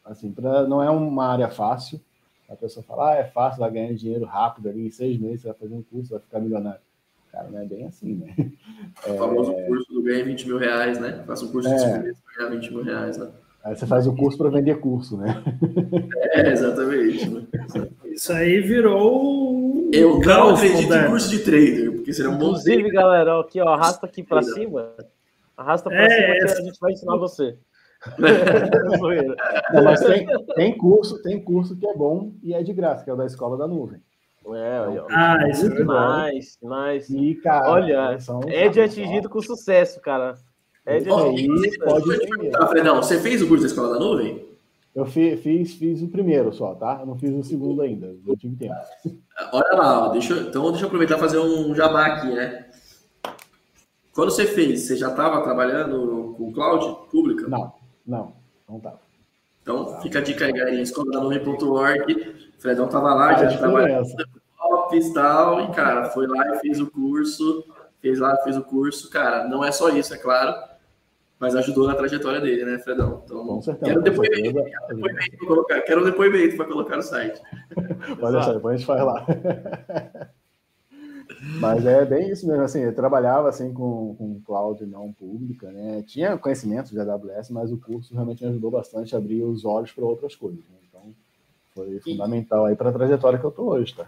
[0.04, 2.02] Assim, pra, não é uma área fácil.
[2.50, 5.48] A pessoa fala, ah, é fácil, vai ganhar dinheiro rápido ali, em seis meses você
[5.48, 6.82] vai fazer um curso, vai ficar milionário.
[7.32, 8.36] Cara, não é bem assim, né?
[9.08, 9.68] O famoso é...
[9.68, 11.24] curso do ganha 20 mil reais, né?
[11.28, 12.00] Faça um curso de 5 é...
[12.00, 13.30] meses para ganhar 20 mil reais, né?
[13.66, 15.44] Aí você faz o curso para vender curso, né?
[16.34, 17.28] É, exatamente.
[17.28, 17.48] Né?
[18.06, 19.90] Isso aí virou.
[19.92, 24.06] Eu não acredito em curso de trader, porque será um Inclusive, galera, aqui, ó, arrasta
[24.06, 24.94] aqui para cima.
[25.58, 27.58] Arrasta para é, cima que a gente vai ensinar você.
[29.74, 33.10] Não, mas tem, tem, curso, tem curso que é bom e é de graça, que
[33.10, 34.02] é o da Escola da Nuvem.
[34.54, 37.10] É, então, ah, isso é mais, mais.
[37.10, 40.36] E, cara, olha, é de atingido com sucesso, cara.
[40.86, 41.56] É de oh, atingido.
[41.84, 44.46] Pode Fredão, você fez o curso da Escola da Nuvem?
[44.94, 47.00] Eu fiz, fiz, fiz o primeiro só, tá?
[47.02, 48.76] Eu não fiz o segundo ainda, não tive tempo.
[49.52, 52.66] Olha lá, ó, deixa, então deixa eu aproveitar e fazer um jabá aqui, né?
[54.14, 57.50] Quando você fez, você já estava trabalhando com cloud pública?
[57.50, 57.74] Não,
[58.06, 58.34] não,
[58.68, 59.00] não estava.
[59.62, 60.02] Então, tá.
[60.02, 62.52] fica a dica aí, galerinha, escola-da-nuvem.org.
[62.60, 63.82] Fredão estava lá, já estava
[64.92, 67.66] e tal, e, cara, foi lá e fez o curso,
[68.00, 70.56] fez lá, fez o curso, cara, não é só isso, é claro,
[71.40, 73.24] mas ajudou na trajetória dele, né, Fredão?
[73.26, 77.04] Então, com certeza, quero depoimento, quero depoimento para colocar, quero um depoimento para colocar no
[77.04, 77.42] site.
[78.20, 79.26] Pode deixar, depois a gente faz lá.
[81.60, 86.04] Mas é bem isso mesmo, assim, eu trabalhava assim com, com cloud não pública, né?
[86.06, 89.92] Tinha conhecimento de AWS, mas o curso realmente me ajudou bastante a abrir os olhos
[89.92, 90.60] para outras coisas.
[90.60, 90.78] Né?
[90.90, 91.02] Então,
[91.76, 94.08] foi fundamental aí para a trajetória que eu tô hoje, tá?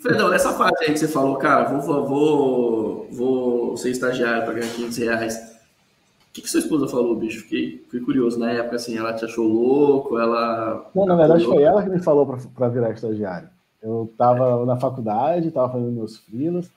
[0.00, 4.72] Fredão, nessa fase aí que você falou, cara, vou, vou, vou ser estagiário para ganhar
[4.72, 5.36] 500 reais.
[5.36, 7.42] O que, que sua esposa falou, bicho?
[7.42, 10.88] Fiquei, fiquei curioso na época, assim, ela te achou louco, ela...
[10.94, 13.48] Não, na verdade foi ela que me falou para virar estagiário.
[13.82, 16.70] Eu estava na faculdade, estava fazendo meus frilas,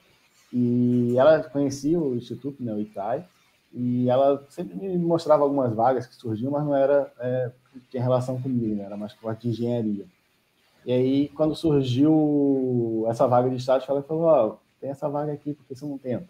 [0.53, 3.25] e ela conhecia o Instituto, né, o ITAI,
[3.73, 7.51] e ela sempre me mostrava algumas vagas que surgiam, mas não era é,
[7.89, 10.05] tinha relação comigo, né, era mais parte de engenharia.
[10.85, 15.31] E aí, quando surgiu essa vaga de estágio, ela falou: Ó, oh, tem essa vaga
[15.31, 16.27] aqui, porque você não tenta?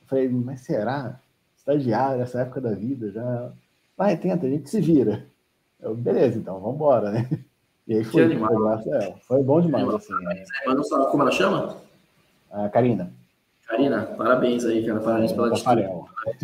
[0.00, 1.20] Eu falei: Mas será?
[1.56, 3.52] Estagiário, nessa época da vida, já.
[3.96, 5.26] Vai, tenta, a gente se vira.
[5.80, 7.28] Eu, beleza, então, vamos embora, né?
[7.86, 9.42] E aí foi, foi ela.
[9.42, 10.14] Bom demais, assim.
[10.14, 10.44] Né?
[11.10, 11.76] como ela chama?
[12.50, 13.12] A Karina.
[13.66, 15.00] Karina, parabéns aí, cara.
[15.00, 15.82] Parabéns pela atitude,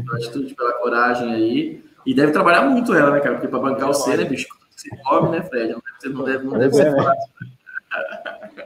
[0.05, 1.85] pela atitude, pela coragem aí.
[2.05, 3.35] E deve trabalhar muito ela, né, cara?
[3.35, 4.47] Porque para bancar o C, né, bicho?
[4.71, 5.73] Você come, né, Fred?
[5.73, 7.03] Não deve ser, não deve, não deve ser né?
[7.03, 7.33] fácil.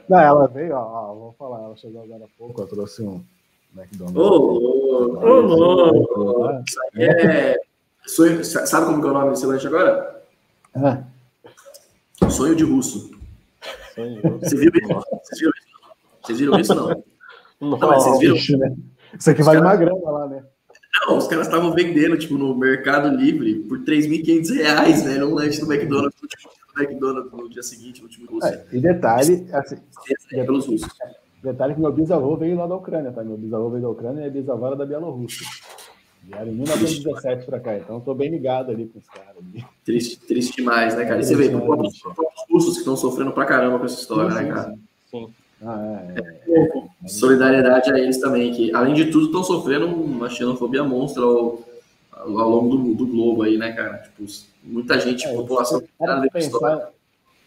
[0.09, 3.25] Não, ela veio, ó, vou falar, ela chegou agora há pouco, eu trouxe um
[3.75, 4.17] McDonald's.
[4.17, 6.63] Ô, louco!
[6.67, 7.61] Isso aí é.
[8.07, 10.23] Sonho, sabe como é o nome desse lanche agora?
[12.31, 12.37] É.
[12.37, 13.11] Sonho de russo.
[14.41, 14.89] Você viu isso?
[15.23, 15.71] Vocês viram isso?
[16.23, 17.05] Vocês viram isso, não?
[17.61, 18.59] Não, mas vocês viram?
[18.59, 18.77] Né?
[19.19, 20.45] Isso aqui vale uma grana lá, né?
[21.07, 25.23] Não, os caras estavam vendendo, tipo, no Mercado Livre por 3.500 reais, né?
[25.25, 29.77] Um lanche do McDonald's, no McDonald's no dia seguinte, no último É, e detalhe, assim,
[30.33, 30.89] é pelos russos.
[31.43, 33.25] Detalhe que meu bisavô veio lá da Ucrânia, tá?
[33.25, 35.47] Meu bisavô veio da Ucrânia e a bisavó era da Bielorrússia.
[36.23, 39.37] Vieram em 1917 para cá, então estou bem ligado ali com os caras.
[39.85, 41.21] Triste, triste demais, né, cara?
[41.21, 42.03] E você vê, os
[42.51, 44.75] russos que estão sofrendo pra caramba com essa história, sim, né, cara?
[45.11, 45.29] Sim.
[45.63, 47.09] Ah, é, é.
[47.09, 51.63] Solidariedade a eles também, que além de tudo estão sofrendo uma xenofobia monstra ao,
[52.13, 53.99] ao longo do, do, globo aí, né, cara?
[53.99, 54.25] Tipo,
[54.63, 55.83] muita gente, é, população.
[55.99, 56.91] Para pensar,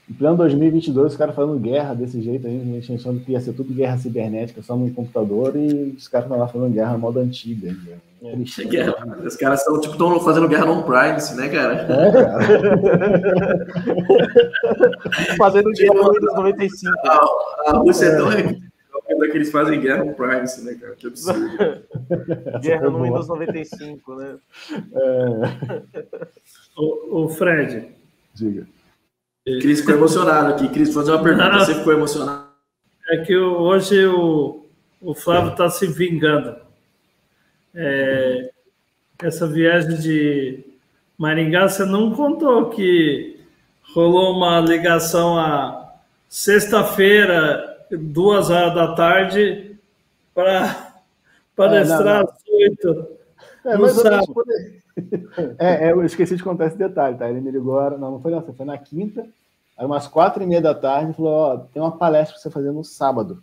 [0.10, 3.40] Em plano 2022, os caras fazendo guerra desse jeito aí, a gente achando que ia
[3.40, 7.20] ser tudo guerra cibernética só no computador e os caras estão lá fazendo guerra modo
[7.20, 7.72] antiga.
[7.72, 7.98] Né?
[8.22, 8.36] É,
[8.66, 8.94] guerra,
[9.26, 11.74] os caras estão tipo, tão fazendo guerra no privacy, né, cara?
[11.74, 12.40] É, cara.
[15.38, 16.94] fazendo guerra no Windows 95.
[17.06, 17.26] A,
[17.68, 18.44] a Rússia é tão é.
[18.44, 18.62] que
[19.38, 20.96] eles fazem guerra no privacy, né, cara?
[20.96, 21.48] Que absurdo.
[22.62, 24.36] guerra no Windows 95, né?
[24.70, 24.74] É.
[26.76, 27.88] o, o Fred.
[28.34, 28.68] Diga.
[29.46, 30.70] Cris ficou emocionado aqui.
[30.70, 31.50] Cris, vou fazer uma pergunta.
[31.50, 32.48] Não, Você ficou emocionado?
[33.10, 34.66] É que hoje o,
[35.02, 36.56] o Flávio está se vingando.
[37.76, 38.52] É,
[39.22, 40.64] essa viagem de
[41.18, 43.40] Maringá, você não contou que
[43.94, 45.94] rolou uma ligação a
[46.30, 49.76] sexta-feira, duas horas da tarde,
[50.34, 50.94] para
[51.56, 53.13] palestrar às oito.
[53.66, 53.98] É, mas
[55.58, 57.30] é, é, eu esqueci de contar esse detalhe, tá?
[57.30, 59.26] Ele me ligou, não, não foi nessa, foi na quinta,
[59.78, 62.72] aí umas quatro e meia da tarde, falou, ó, tem uma palestra pra você fazer
[62.72, 63.42] no sábado.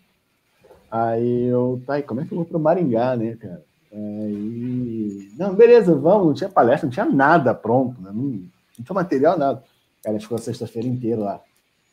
[0.90, 3.62] Aí eu, tá, e como é que eu vou pro Maringá, né, cara?
[3.92, 8.10] Aí, não, beleza, vamos, não tinha palestra, não tinha nada pronto, né?
[8.12, 9.62] não, não tinha material, nada.
[10.02, 11.40] Cara, ficou a sexta-feira inteira lá,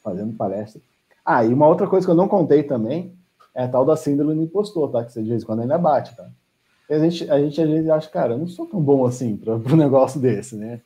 [0.04, 0.82] fazendo palestra.
[1.26, 3.14] Ah, e uma outra coisa que eu não contei também,
[3.54, 5.04] é a tal da síndrome do impostor, tá?
[5.04, 6.30] Que você de vez em quando ainda bate, tá?
[6.90, 9.56] A gente, a gente às vezes acha, cara, eu não sou tão bom assim para
[9.56, 10.82] um negócio desse, né?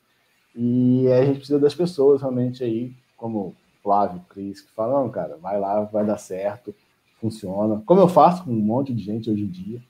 [0.54, 5.58] E a gente precisa das pessoas realmente aí, como Flávio, Cris, que falam, cara, vai
[5.58, 6.74] lá, vai dar certo,
[7.20, 7.82] funciona.
[7.86, 9.80] Como eu faço com um monte de gente hoje em dia.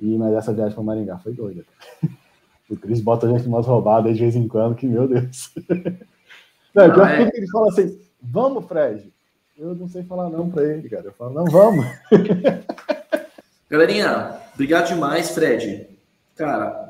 [0.00, 1.64] E, mas essa viagem para Maringá foi doida.
[2.68, 5.52] O Cris bota a gente umas roubadas de vez em quando, que meu Deus.
[6.72, 7.28] Não, não é...
[7.28, 9.12] que ele fala assim, vamos, Fred.
[9.58, 11.06] Eu não sei falar não para ele, cara.
[11.06, 11.84] Eu falo, não, vamos.
[13.68, 15.88] Galerinha, obrigado demais, Fred.
[16.36, 16.86] Cara,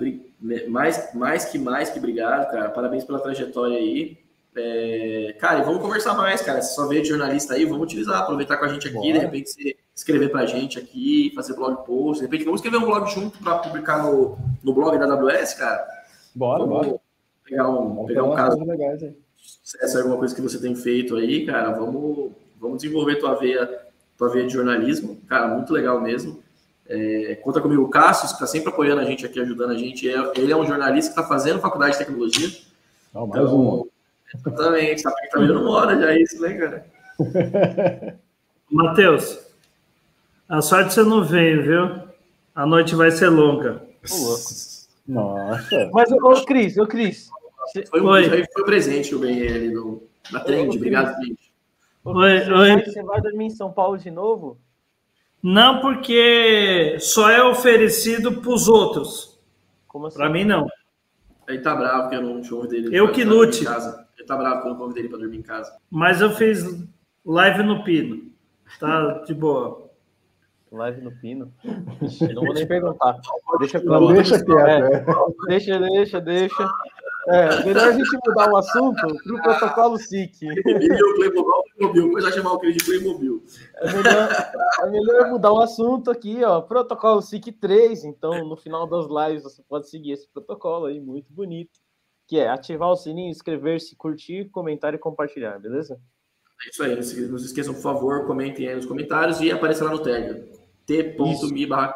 [0.69, 2.69] mais, mais que mais que obrigado, cara.
[2.71, 4.19] Parabéns pela trajetória aí.
[4.57, 6.61] É, cara, e vamos conversar mais, cara.
[6.61, 9.13] Se só veio de jornalista aí, vamos utilizar, aproveitar com a gente aqui, Bora.
[9.13, 12.87] de repente você escrever pra gente aqui, fazer blog post, de repente vamos escrever um
[12.87, 15.87] blog junto para publicar no, no blog da AWS, cara.
[16.35, 17.01] Bora, vamos bora.
[17.45, 18.65] Pegar um, pegar um caso.
[18.65, 19.01] Legais,
[19.37, 23.69] se é alguma coisa que você tem feito aí, cara, vamos, vamos desenvolver tua veia,
[24.19, 25.21] tua veia de jornalismo.
[25.29, 26.43] Cara, muito legal mesmo.
[26.93, 30.11] É, conta comigo o Cássio, que está sempre apoiando a gente aqui, ajudando a gente.
[30.11, 32.51] É, ele é um jornalista que está fazendo faculdade de tecnologia.
[33.15, 33.89] Não, mais então, um.
[34.35, 36.87] Exatamente, tá, tá virando moda já isso, né, cara?
[38.71, 39.39] Matheus,
[40.49, 42.09] a sorte você não veio, viu?
[42.55, 43.83] A noite vai ser longa.
[45.07, 45.91] Nossa.
[45.93, 47.29] Mas, ô, Cris, ô, Cris.
[47.89, 48.47] Foi, um, foi.
[48.53, 50.77] foi presente eu ganhei ali no, na trend.
[50.77, 51.53] Obrigado, gente.
[52.05, 52.85] Oi, oi.
[52.85, 54.59] Você vai dormir em São Paulo de novo?
[55.43, 59.39] Não, porque só é oferecido para os outros.
[59.89, 60.17] Como assim?
[60.19, 60.67] Para mim, não.
[61.49, 62.97] Ele tá bravo que eu não show dele.
[62.97, 63.65] Eu que lute.
[63.67, 65.77] Ele tá bravo que eu não convidei ele para dormir em casa.
[65.91, 66.65] Mas eu fiz
[67.25, 68.31] live no Pino.
[68.79, 69.91] Tá de boa.
[70.71, 71.53] Live no Pino?
[71.65, 73.19] não vou nem perguntar.
[73.59, 73.81] Deixa.
[73.81, 74.85] Deixa quieto.
[74.85, 75.05] É.
[75.49, 76.69] Deixa, deixa, deixa.
[77.29, 80.39] É, melhor a gente mudar o assunto para o protocolo SIC.
[80.63, 81.45] Playmobil, Playmobil,
[81.77, 83.45] Playmobil, coisa chamar o querido de Playmobil.
[83.77, 86.63] É melhor, é melhor mudar o assunto aqui, ó.
[86.63, 88.05] Protocolo SIC 3.
[88.05, 91.79] Então, no final das lives, você pode seguir esse protocolo aí, muito bonito.
[92.27, 96.01] Que é ativar o sininho, inscrever-se, curtir, comentar e compartilhar, beleza?
[96.65, 97.27] É isso aí.
[97.29, 100.49] Não se esqueçam, por favor, comentem aí nos comentários e apareça lá no tag.
[100.87, 101.95] t.me barra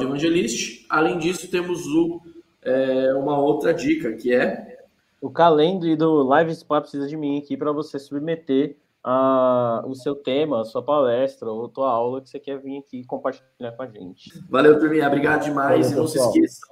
[0.00, 0.86] Evangelist.
[0.88, 2.20] Além disso, temos o
[2.66, 4.76] é, uma outra dica, que é...
[5.20, 10.16] O calendro do Live Spa precisa de mim aqui para você submeter a, o seu
[10.16, 13.82] tema, a sua palestra ou a tua aula que você quer vir aqui compartilhar com
[13.82, 14.30] a gente.
[14.50, 15.06] Valeu, turminha.
[15.06, 15.90] Obrigado demais.
[15.90, 16.68] Valeu, e não se esqueçam,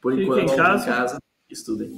[0.00, 0.84] por enquanto, em casa.
[0.84, 1.18] em casa,
[1.50, 1.92] estudem.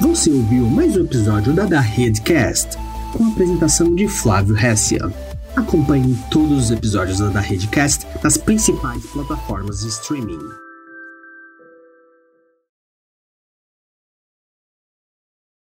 [0.00, 2.76] Você ouviu mais um episódio da Da Redcast,
[3.16, 5.02] com a apresentação de Flávio Hessia.
[5.54, 10.65] Acompanhe todos os episódios da Da Redcast nas principais plataformas de streaming.